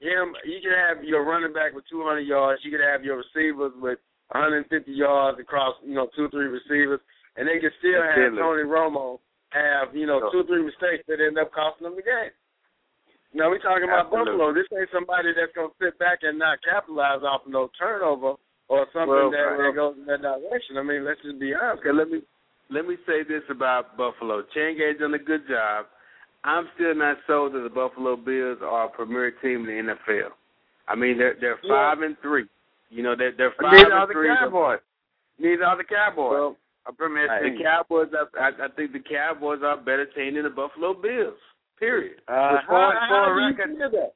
[0.00, 3.72] him, you can have your running back with 200 yards, you can have your receivers
[3.80, 3.98] with
[4.36, 7.00] 150 yards across, you know, two, three receivers,
[7.36, 9.20] and they can still have Still Tony Romo
[9.56, 12.32] have, you know, two, three mistakes that end up costing them the game.
[13.34, 14.38] Now we're talking about Absolutely.
[14.38, 14.54] Buffalo.
[14.54, 18.86] This ain't somebody that's gonna sit back and not capitalize off of no turnover or
[18.94, 20.78] something Well, that, that goes in that direction.
[20.78, 21.82] I mean, let's just be honest.
[21.82, 22.22] Okay, let me
[22.70, 24.42] let me say this about Buffalo.
[24.54, 25.86] Chan Gailey's done a good job.
[26.44, 30.30] I'm still not sold that the Buffalo Bills are a premier team in the NFL.
[30.86, 31.74] I mean, they're they're Yeah.
[31.74, 32.46] five and three.
[32.90, 34.28] You know, they're they're five Neither are and the three.
[34.28, 34.80] Cowboys.
[35.38, 36.30] Neither are the Cowboys.
[36.30, 36.56] Well,
[36.86, 37.58] a premier the.
[37.62, 41.34] Cowboys, are, I, I think the Cowboys are a better team than the Buffalo Bills.
[41.78, 42.20] Period.
[42.28, 43.72] Uh, With how, how do you records.
[43.78, 44.12] say that?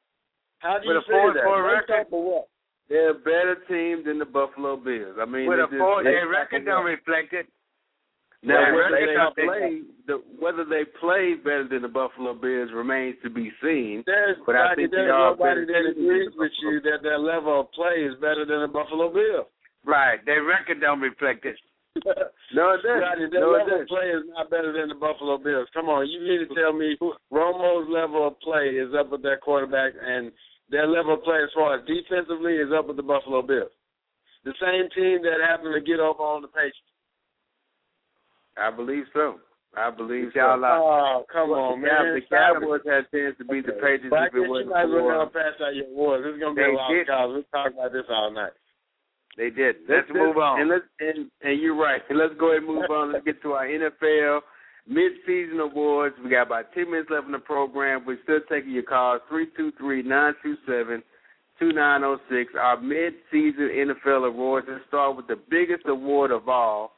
[0.59, 1.43] How do With you a say four- that?
[1.43, 2.05] record.
[2.09, 2.47] what?
[2.89, 5.17] They're a better team than the Buffalo Bills.
[5.21, 7.47] I mean, With a just- four, their record don't reflect it.
[8.41, 9.05] Now whether they
[9.35, 14.01] they play the whether they play better than the Buffalo Bills remains to be seen.
[14.07, 17.71] There's, But I think they there's nobody that agrees with you that their level of
[17.73, 19.45] play is better than the Buffalo Bills.
[19.83, 20.23] Right.
[20.25, 21.57] Their record don't reflect it.
[22.53, 23.01] No, it doesn't.
[23.01, 25.67] Rodney, their No, level of play is not better than the Buffalo Bills.
[25.73, 29.21] Come on, you need to tell me who Romo's level of play is up with
[29.21, 30.31] their quarterback, and
[30.69, 33.69] their level of play as far as defensively is up with the Buffalo Bills.
[34.45, 36.77] The same team that happened to get over on the Patriots.
[38.57, 39.39] I believe so.
[39.77, 40.39] I believe so.
[40.39, 42.15] Y'all are- Oh, come Well, on, man.
[42.15, 45.13] The Cowboys had a chance to beat the Patriots if it wasn't as well for
[45.13, 46.23] now pass out your awards.
[46.25, 47.07] This is gonna be They a long did.
[47.07, 47.29] call.
[47.33, 48.53] We'll talk about this all night.
[49.39, 49.77] They did.
[49.87, 50.59] Let's, move on.
[50.59, 52.01] And let's and, and you're right.
[52.09, 53.13] And let's go ahead and move on.
[53.13, 54.41] Let's get to our NFL
[54.85, 56.15] mid-season awards.
[56.21, 58.03] We got about ten minutes left in the program.
[58.05, 61.01] We're still taking your calls three two three nine two seven
[61.57, 62.51] two nine zero six.
[62.59, 64.67] Our mid-season NFL awards.
[64.69, 66.91] Let's start with the biggest award of all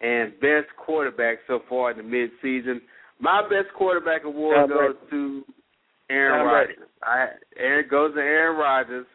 [0.00, 2.80] and best quarterback so far in the mid-season.
[3.20, 5.10] My best quarterback award Tom goes Brady.
[5.10, 5.44] to
[6.08, 6.72] Aaron Tom Brady.
[6.80, 6.88] Rodgers.
[7.02, 9.06] I Aaron goes to Aaron Rodgers.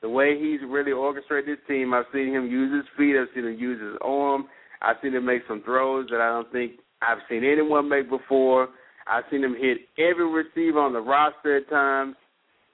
[0.00, 3.16] The way he's really orchestrated his team, I've seen him use his feet.
[3.18, 4.46] I've seen him use his arm.
[4.80, 6.72] I've seen him make some throws that I don't think
[7.02, 8.68] I've seen anyone make before.
[9.08, 12.14] I've seen him hit every receiver on the roster at times.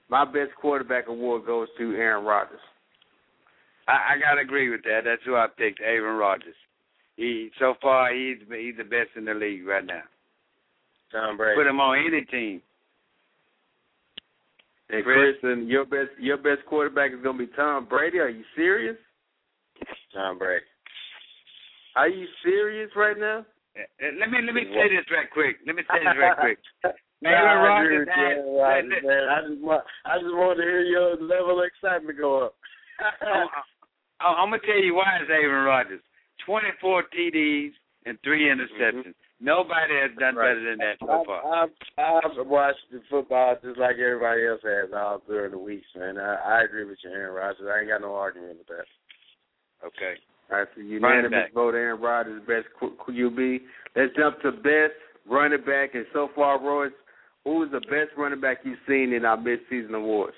[0.09, 2.59] My best quarterback award goes to Aaron Rodgers.
[3.87, 5.01] I, I gotta agree with that.
[5.05, 6.55] That's who I picked, Aaron Rodgers.
[7.15, 10.03] He so far he's he's the best in the league right now.
[11.11, 11.55] Tom Brady.
[11.57, 12.61] Put him on any team.
[14.89, 15.35] And Chris?
[15.43, 18.19] And your best your best quarterback is going to be Tom Brady.
[18.19, 18.97] Are you serious?
[20.13, 20.65] Tom Brady.
[21.95, 23.45] Are you serious right now?
[23.77, 25.57] Uh, Let me let me say this right quick.
[25.65, 26.59] Let me say this right quick.
[27.21, 29.25] Nah, Aaron I agree Rodgers with you, had- Aaron let- man.
[29.31, 32.55] I just want, I just want to hear your level of excitement go up.
[33.23, 33.47] I'm,
[34.19, 36.01] I'm gonna tell you why it's Aaron Rodgers.
[36.45, 37.71] Twenty four TDs
[38.05, 39.15] and three interceptions.
[39.45, 40.57] Nobody has done Right.
[40.57, 41.69] better than that so I've.
[42.01, 46.17] I've, I've watched the football just like everybody else has all during the weeks, man.
[46.17, 47.69] I, I agree with you, Aaron Rodgers.
[47.69, 48.89] I ain't got no argument with that.
[49.85, 50.17] Okay.
[50.51, 53.61] All right, so unanimous vote Aaron Rodgers the best QB.
[53.95, 54.97] Let's jump to best
[55.29, 55.93] running back.
[55.93, 56.91] And so far, Royce,
[57.43, 60.35] who is the best running back you've seen in our midseason awards?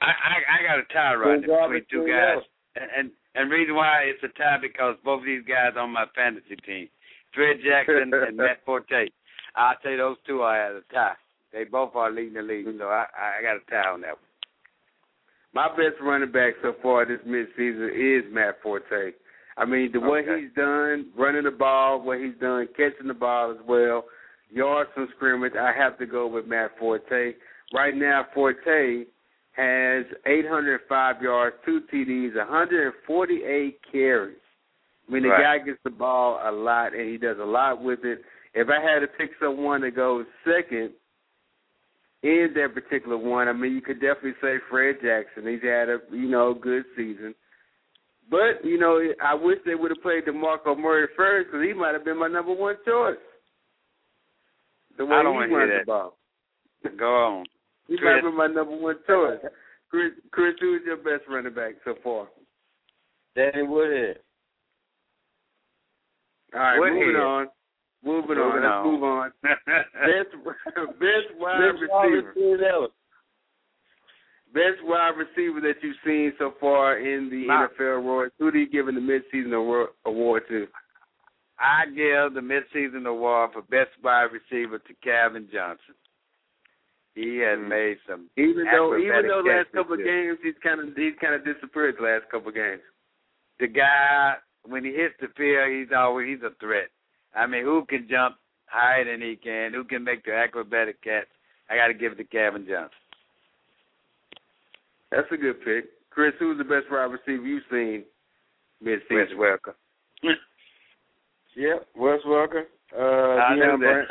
[0.00, 2.44] I, I I got a tie right Who's between two guys,
[2.76, 6.06] and, and and reason why it's a tie because both of these guys on my
[6.14, 6.88] fantasy team,
[7.34, 9.08] Fred Jackson and Matt Forte.
[9.56, 11.14] I'll tell you those two are at a tie.
[11.52, 14.18] They both are leading the league, so I I got a tie on that one.
[15.52, 19.12] My best running back so far this midseason is Matt Forte.
[19.56, 20.40] I mean, the way Okay.
[20.42, 24.04] he's done running the ball, what he's done catching the ball as well,
[24.50, 27.34] yards from scrimmage, I have to go with Matt Forte.
[27.72, 29.04] Right now, Forte
[29.52, 34.36] has 805 yards, two TDs, 148 carries.
[35.08, 35.58] I mean, the Right.
[35.60, 38.24] guy gets the ball a lot, and he does a lot with it.
[38.54, 40.94] If I had to pick someone that goes second
[42.22, 45.46] in that particular one, I mean, you could definitely say Fred Jackson.
[45.46, 47.34] He's had a you know good season,
[48.30, 51.92] but you know, I wish they would have played DeMarco Murray first because he might
[51.94, 53.18] have been my number one choice.
[54.96, 56.16] The way I don't he runs the ball,
[56.96, 57.46] Go on.
[57.88, 58.22] he Chris.
[58.22, 59.40] might be my number one choice.
[59.90, 62.28] Chris, Chris, who is your best running back so far?
[63.36, 64.20] Danny Woodhead.
[66.54, 66.98] All right, Woodhead.
[66.98, 67.46] moving on.
[68.04, 68.52] Moving, on.
[68.52, 69.32] Moving Let's move on.
[69.42, 72.64] Best best wide Wallace, receiver.
[72.68, 72.90] Ellis.
[74.52, 78.32] Best wide receiver that you've seen so far in the My- NFL awards.
[78.38, 80.66] Who do you give in the midseason award, award to?
[81.58, 85.94] I give the midseason award for best wide receiver to Calvin Johnson.
[87.14, 87.68] He has Mm.
[87.68, 91.34] made some Even though even though last couple of games he's kind of he's kind
[91.34, 92.82] of disappeared the last couple of games.
[93.60, 94.36] the guy
[94.66, 96.88] when he hits the field, he's always he's a threat.
[97.34, 98.36] I mean, who can jump
[98.66, 99.72] higher than he can?
[99.72, 101.26] Who can make the acrobatic catch?
[101.70, 102.90] I got to give it to Calvin Johnson.
[105.10, 105.86] That's a good pick.
[106.10, 108.04] Chris, who's the best wide receiver you've seen
[108.84, 109.36] Wes midseason?
[109.36, 109.74] Welker.
[111.56, 112.64] Yep, Wes Welker.
[112.92, 114.02] Uh, I Deion knew that.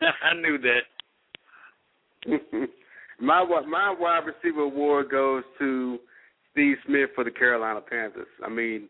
[0.22, 0.82] I knew that.
[3.20, 5.98] my my wide receiver award goes to
[6.52, 8.28] Steve Smith for the Carolina Panthers.
[8.44, 8.88] I mean,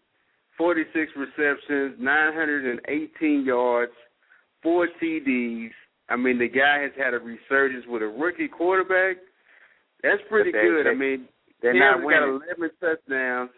[0.59, 3.93] 46 receptions, 918 yards,
[4.63, 5.71] four TDs.
[6.09, 9.17] I mean, the guy has had a resurgence with a rookie quarterback.
[10.03, 10.87] That's pretty they- good.
[10.87, 11.29] I mean,
[11.63, 12.21] They're He not winning.
[12.21, 13.51] got 11 touchdowns,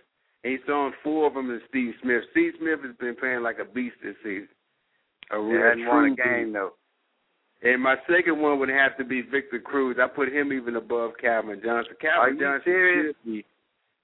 [0.44, 2.22] and he's thrown four of them to Steve Smith.
[2.30, 4.48] Steve Smith has been playing like a beast this season.
[5.32, 6.74] A They real hadn't won a game though.
[7.60, 9.98] And my second one would have to be Victor Cruz.
[9.98, 11.96] I put him even above Calvin Johnson.
[12.16, 13.16] Are you Johnson serious?
[13.16, 13.44] should be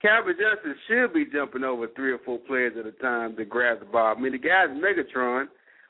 [0.04, 3.80] Calvin Johnson should be jumping over three or four players at a time to grab
[3.80, 4.14] the ball.
[4.14, 5.46] I mean, the guy's Megatron,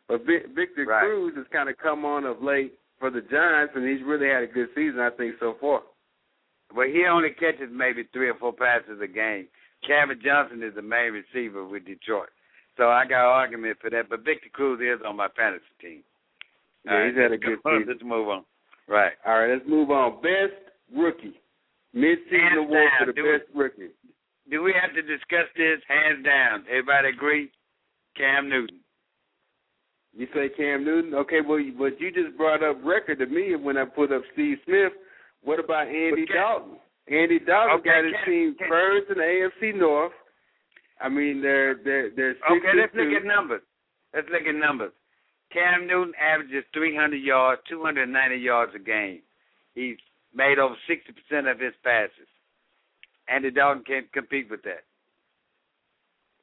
[0.07, 1.03] but Victor right.
[1.03, 4.45] Cruz has kind of come on of late for the Giants, and he's really had
[4.45, 5.83] a good season, I think, so far.
[6.77, 9.49] Well, he only catches maybe three or four passes a game.
[9.85, 12.31] Calvin Johnson is the main receiver with Detroit.
[12.77, 14.09] So I got an argument for that.
[14.09, 16.03] But Victor Cruz is on my fantasy team.
[16.85, 17.87] Yeah, All he's had a good season.
[17.89, 18.45] Let's move on.
[18.87, 19.12] Right.
[19.27, 20.23] All right, let's move on.
[20.23, 20.55] Best
[20.95, 21.35] rookie.
[21.95, 23.95] Mid-season award for the Do best rookie.
[24.51, 25.80] Do we have to discuss this?
[25.88, 26.64] Hands down.
[26.68, 27.51] Everybody agree?
[28.16, 28.80] Cam Newton.
[30.16, 31.14] You say Cam Newton?
[31.14, 34.22] Okay, well, you- but you just brought up record to me when I put up
[34.32, 34.92] Steve Smith.
[35.42, 36.80] What about Andy Cam- Dalton?
[37.09, 40.12] Andy Dalton Okay, got his Cam- team Cam- first in the AFC North.
[41.01, 43.62] I mean, they're they're they're Okay, let's look at numbers.
[44.14, 44.92] Let's look at numbers.
[45.51, 49.22] Cam Newton averages 300 yards, 290 yards a game.
[49.74, 49.99] He's
[50.32, 52.28] made over 60% of his passes.
[53.29, 54.85] Andy Dalton can't compete with that.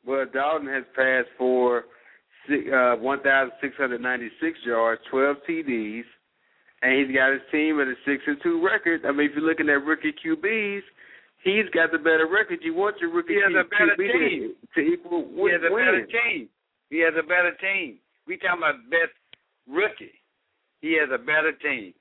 [0.05, 1.85] Well, Dalton has passed for
[2.49, 6.03] uh, 1,696 yards, 12 TDs,
[6.81, 9.05] and he's got his team at a six and two record.
[9.05, 10.81] I mean, if you're looking at rookie QBs,
[11.43, 12.59] he's got the better record.
[12.63, 14.53] You want your rookie He has a better QB to- team.
[14.73, 16.49] to equal He has a better team.
[16.89, 17.99] He has a better team.
[18.27, 19.13] We talking about best
[19.69, 20.17] rookie.
[20.81, 21.93] He has a better team.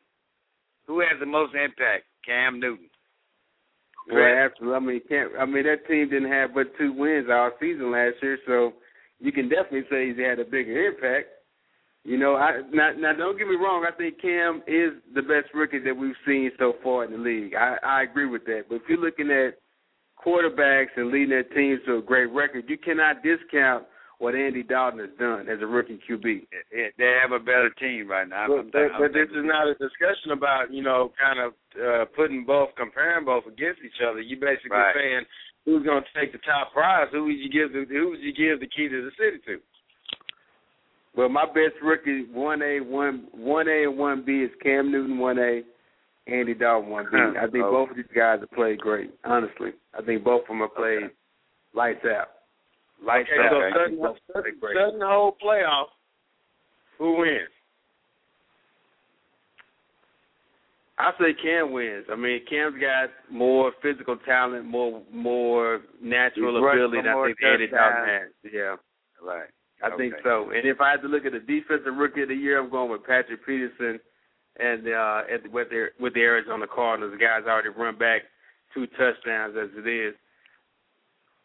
[0.87, 2.05] Who has the most impact?
[2.25, 2.89] Cam Newton.
[4.13, 4.77] Well, absolutely.
[4.77, 5.31] I mean, can't.
[5.39, 8.73] I mean, that team didn't have but two wins all season last year, so
[9.19, 11.29] you can definitely say he's had a bigger impact.
[12.05, 13.85] You know, I now, now don't get me wrong.
[13.87, 17.55] I think Cam is the best rookie that we've seen so far in the league.
[17.55, 18.65] I, I agree with that.
[18.69, 19.59] But if you're looking at
[20.25, 23.85] quarterbacks and leading their teams to a great record, you cannot discount
[24.19, 26.47] what Andy Dalton has done as a rookie QB.
[26.73, 28.47] They have a better team right now.
[28.49, 31.53] But, I'm- but, I'm but this is not a discussion about you know kind of
[31.79, 34.21] uh, putting both, comparing both against each other.
[34.21, 34.95] You basically Right.
[34.95, 35.23] saying
[35.65, 38.33] who's going to take the top prize, who would you give the who would you
[38.33, 39.61] give the key to the city to?
[41.17, 45.19] Well, my best rookie one A, one one A and one B is Cam Newton
[45.19, 45.63] one A,
[46.27, 47.19] Andy Dalton one B.
[47.19, 47.71] I think Oh.
[47.73, 49.11] both of these guys have played great.
[49.25, 51.11] Honestly, I think both of them have played
[51.75, 52.31] lights out.
[53.03, 53.51] Lights Okay, out.
[53.51, 54.77] so I think Sutton, both have Sutton, played great.
[54.77, 55.87] Sutton whole playoff.
[56.99, 57.49] Who wins?
[61.01, 62.07] I say Cam wins.
[62.13, 67.39] I mean, Cam's got more physical talent, more more natural He's ability than I think
[67.43, 68.53] Andy Dalton has.
[68.53, 68.77] Yeah,
[69.23, 69.49] Right.
[69.83, 70.51] I think so.
[70.51, 72.91] And if I had to look at the defensive rookie of the year, I'm going
[72.91, 73.99] with Patrick Peterson,
[74.59, 77.13] and uh, at the, with the with the Arizona Cardinals.
[77.13, 78.23] The guy's already run back
[78.75, 80.15] two touchdowns as it is.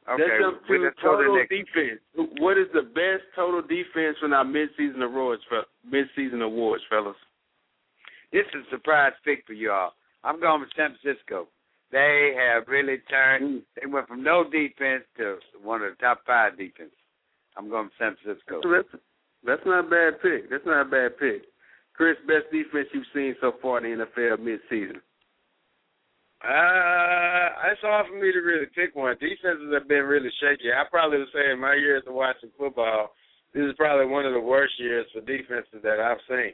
[0.08, 0.22] Okay.
[0.22, 2.00] Let's jump to let's go to the total defense.
[2.40, 5.42] What is the best total defense from our midseason awards,
[5.88, 7.16] midseason awards, fellas?
[8.36, 9.96] This is a surprise pick for y'all.
[10.26, 11.48] I'm going with San Francisco.
[11.94, 13.64] They have really turned.
[13.80, 16.92] They went from no defense to one of the top five defense.
[17.56, 18.60] I'm going with San Francisco.
[18.60, 18.92] That's
[19.48, 20.52] that's not a bad pick.
[20.52, 21.48] That's not a bad pick.
[21.96, 25.00] Chris, best defense you've seen so far in the NFL midseason.
[26.44, 29.16] Uh, it's hard for me to really pick one.
[29.16, 30.76] Defenses have been really shaky.
[30.76, 33.16] I probably would say in my years of watching football,
[33.54, 36.52] this is probably one of the worst years for defenses that I've seen.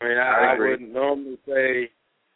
[0.00, 1.90] I mean, I, I I, wouldn't normally say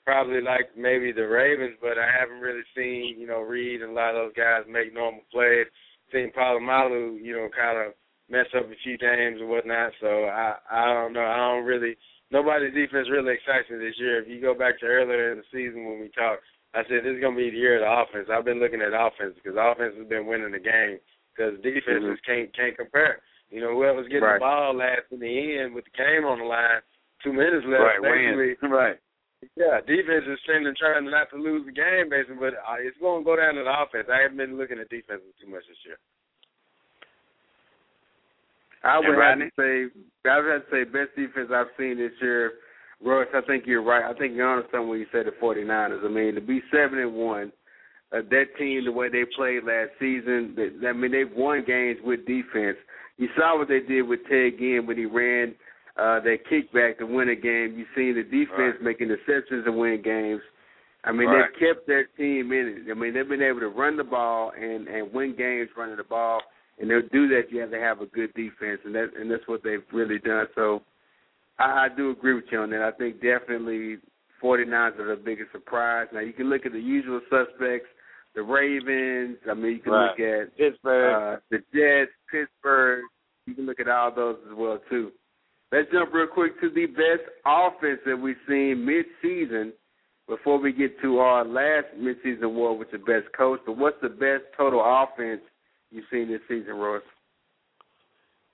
[0.04, 3.94] probably like maybe the Ravens, but I haven't really seen, you know, Reed and a
[3.94, 5.66] lot of those guys make normal plays.
[6.12, 7.94] Seen Polamalu, you know, kind of
[8.28, 9.92] mess up a few games and whatnot.
[10.00, 11.24] So I, I don't know.
[11.24, 11.96] I don't really.
[12.30, 14.20] Nobody's defense really excites me this year.
[14.20, 16.42] If you go back to earlier in the season when we talked,
[16.74, 18.28] I said this is going to be the year of the offense.
[18.32, 20.98] I've been looking at offense because offense has been winning the game
[21.30, 22.26] because defenses mm-hmm.
[22.26, 23.22] can't can't compare.
[23.50, 24.42] You know, whoever's getting Right.
[24.42, 26.82] the ball last in the end with the game on the line,
[27.24, 27.80] two minutes left.
[27.80, 28.54] Right, basically.
[28.68, 28.96] Right.
[29.56, 32.54] yeah, defense is trying trying not to lose the game, basically, but
[32.84, 34.08] it's going to go down to the offense.
[34.12, 35.98] I haven't been looking at defenses too much this year.
[38.84, 39.88] I would have to say
[40.28, 42.60] I would have to say best defense I've seen this year.
[43.02, 44.04] Royce, I think you're right.
[44.04, 46.04] I think you're on something when you said the 49ers.
[46.04, 47.52] I mean, to be seven and one,
[48.12, 50.54] uh, that team the way they played last season.
[50.56, 52.78] That, I mean, they've won games with defense.
[53.16, 55.54] You saw what they did with Ted Ginn when he ran
[55.96, 57.74] uh, that kickback to win a game.
[57.78, 58.82] You've seen the defense Right.
[58.82, 60.42] making exceptions to win games.
[61.04, 61.50] I mean, Right.
[61.52, 62.90] they've kept their team in it.
[62.90, 66.04] I mean, they've been able to run the ball and and win games running the
[66.04, 66.42] ball.
[66.80, 67.52] And they'll do that.
[67.52, 70.48] You have to have a good defense, and that and that's what they've really done.
[70.56, 70.82] So,
[71.60, 72.82] I, I do agree with you on that.
[72.82, 73.98] I think definitely
[74.42, 76.08] 49ers are the biggest surprise.
[76.12, 77.88] Now you can look at the usual suspects,
[78.34, 79.38] the Ravens.
[79.48, 80.10] I mean, you can Right.
[80.10, 81.14] look at Pittsburgh.
[81.14, 83.04] uh, the Jets, Pittsburgh.
[83.46, 85.12] You can look at all those as well too.
[85.72, 89.72] Let's jump real quick to the best offense that we've seen mid-season
[90.28, 94.08] before we get to our last midseason award with the best coach, but what's the
[94.08, 95.40] best total offense
[95.90, 97.02] you've seen this season, Royce?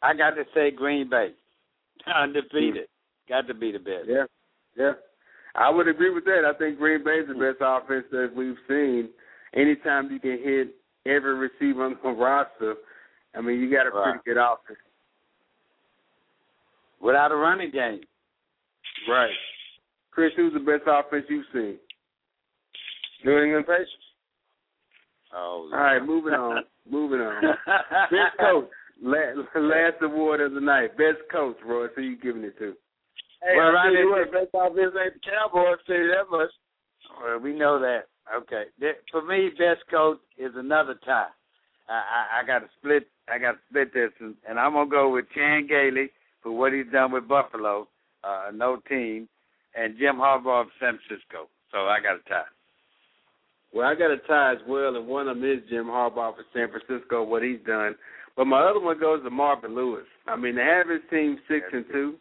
[0.02, 1.28] I got to say Green Bay.
[2.14, 2.86] Undefeated.
[3.28, 3.32] Hmm.
[3.32, 4.06] Got to be the best.
[4.08, 4.24] Yeah,
[4.76, 4.92] yeah.
[5.54, 6.42] I would agree with that.
[6.44, 9.10] I think Green Bay is the best offense that we've seen.
[9.54, 10.74] Anytime you can hit
[11.06, 12.74] every receiver on the roster,
[13.36, 14.14] I mean, you got a Right.
[14.22, 14.78] pretty good offense.
[17.00, 18.00] Without a running game.
[19.08, 19.30] Right.
[20.10, 21.76] Chris, who's the best offense you've seen?
[23.24, 23.90] New England Patriots.
[25.34, 25.70] Oh.
[25.72, 26.64] All right, moving on.
[26.90, 27.42] moving on.
[28.10, 28.68] Best coach.
[29.02, 30.96] Last, last award of the night.
[30.98, 31.86] Best coach, Roy.
[31.94, 32.74] Who you giving it to?
[33.42, 35.78] Hey, Well, I right tell you what, best offense ain't the Cowboys.
[35.86, 36.50] Tell you that much.
[37.22, 38.08] Well, we know that.
[38.34, 38.64] Okay.
[39.10, 41.28] For me, best coach is another tie.
[41.88, 43.08] I, I, I got to split.
[43.32, 46.10] I got to split this, and, and I'm gonna go with Chan Gailey
[46.42, 47.88] for what he's done with Buffalo,
[48.24, 49.28] uh, no team,
[49.74, 51.48] and Jim Harbaugh of San Francisco.
[51.72, 52.48] So I got a tie.
[53.72, 56.44] Well, I got a tie as well, and one of them is Jim Harbaugh for
[56.52, 57.94] San Francisco, what he's done.
[58.36, 60.06] But my other one goes to Marvin Lewis.
[60.26, 62.16] I mean, to have his team six and two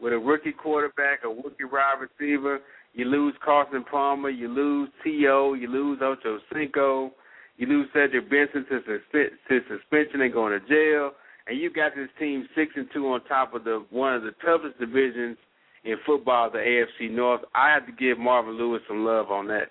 [0.00, 2.60] with a rookie quarterback, a rookie wide receiver,
[2.94, 7.12] you lose Carson Palmer, you lose T.O., you lose Ocho Cinco,
[7.56, 11.12] you lose Cedric Benson to, suspe- to suspension and going to jail,
[11.50, 14.30] and you got this team six and two on top of the one of the
[14.44, 15.36] toughest divisions
[15.84, 17.40] in football, the AFC North.
[17.54, 19.70] I have to give Marvin Lewis some love on that.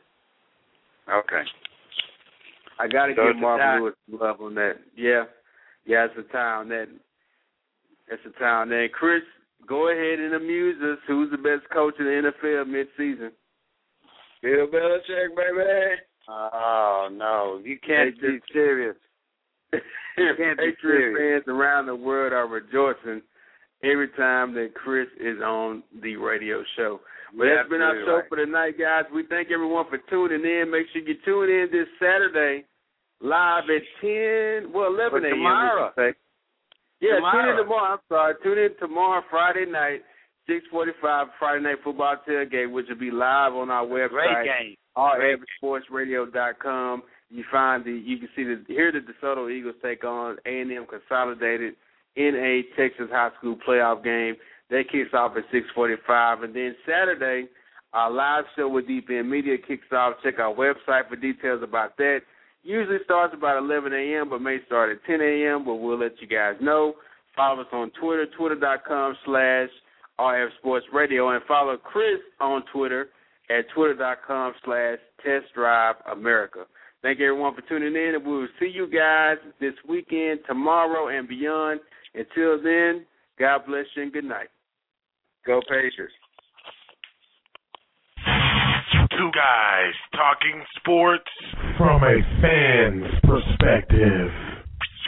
[1.09, 1.43] Okay.
[2.79, 3.79] I got to So give Marvin tie.
[3.79, 4.73] Lewis some love on that.
[4.97, 5.23] Yeah,
[5.85, 6.87] yeah, it's a tie on that.
[8.11, 8.87] It's a tie on that.
[8.91, 9.21] Chris,
[9.65, 10.99] go ahead and amuse us.
[11.07, 13.31] Who's the best coach in the NFL mid-season?
[14.41, 16.01] Bill Belichick, baby.
[16.27, 18.95] Oh no, you can't be serious.
[19.73, 23.21] You Patriots fans around the world are rejoicing
[23.83, 26.99] every time that Chris is on the radio show.
[27.37, 28.27] But You're that's been our show right.
[28.27, 29.05] for tonight, guys.
[29.13, 30.69] We thank everyone for tuning in.
[30.71, 32.65] Make sure you tune in this Saturday,
[33.21, 35.35] live at ten, well, eleven a.m.
[35.37, 35.91] tomorrow.
[35.95, 36.17] we should say.
[37.01, 37.93] Yeah, tune in tomorrow.
[37.93, 38.33] I'm sorry.
[38.43, 40.01] Tune in tomorrow, Friday night,
[40.47, 47.03] six forty-five, Friday night football tailgate, which will be live on our website rfsportsradio.com.
[47.29, 50.71] You find the you can see the hear the DeSoto Eagles take on A and
[50.71, 51.75] M Consolidated
[52.15, 54.35] in a Texas high school playoff game.
[54.69, 57.47] That kicks off at six forty five, and then Saturday
[57.93, 60.15] our live show with Deep End Media kicks off.
[60.23, 62.19] Check our website for details about that.
[62.63, 66.27] Usually starts about 11 a.m., but may start at 10 a.m., but we'll let you
[66.27, 66.95] guys know.
[67.35, 69.69] Follow us on Twitter, twitter.com slash
[70.19, 73.07] RF Sports Radio, and follow Chris on Twitter
[73.49, 76.65] at twitter.com slash Test Drive America.
[77.01, 81.07] Thank you everyone for tuning in, and we will see you guys this weekend, tomorrow,
[81.07, 81.79] and beyond.
[82.13, 83.05] Until then,
[83.37, 84.49] God bless you and good night.
[85.45, 86.11] Go Pacers.
[89.11, 91.23] Two guys talking sports
[91.77, 94.48] from a fan's perspective.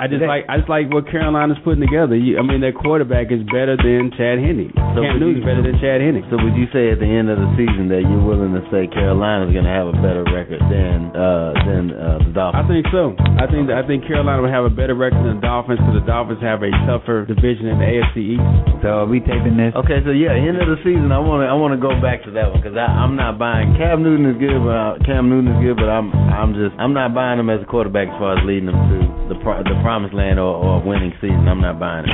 [0.02, 2.18] I just like I just like what Carolina's putting together.
[2.18, 4.74] You, I mean, their quarterback is better than Chad Henne.
[4.98, 6.26] So Cam would Newton's you- better than Chad Henne.
[6.34, 8.90] So would you say at the end of the season that you're willing to say
[8.90, 12.58] Carolina's going to have a better record than uh, than uh, the Dolphins?
[12.58, 13.14] I think so.
[13.38, 16.08] I think I think Carolina will have a better record than the Dolphins because the
[16.10, 18.46] Dolphins have a tougher division in the AFC East.
[18.82, 19.70] So are we taping this?
[19.78, 21.14] Okay, so yeah, end of the season.
[21.14, 23.78] I want to I want to go back to that one because I'm not buying
[23.78, 26.98] Cam Newton is good, but uh, Cam Newton is good, but I'm I'm just I'm
[26.98, 28.98] not buying him as a quarterback as far as leading them to
[29.30, 31.50] the pro- the promised land or, or winning season.
[31.50, 32.12] I'm not buying it.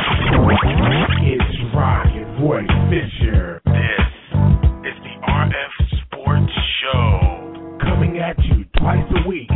[1.21, 3.61] It's Rocket Voice Fisher.
[3.65, 4.01] This
[4.81, 7.77] is the RF Sports Show.
[7.79, 9.51] Coming at you twice a week,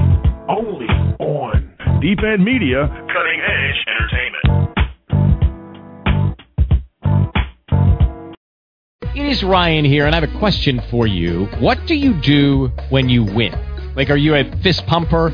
[0.47, 0.86] only
[1.17, 4.45] on Deep End Media, Cutting Edge Entertainment.
[9.15, 11.47] It is Ryan here, and I have a question for you.
[11.59, 13.55] What do you do when you win?
[13.95, 15.34] Like, are you a fist pumper,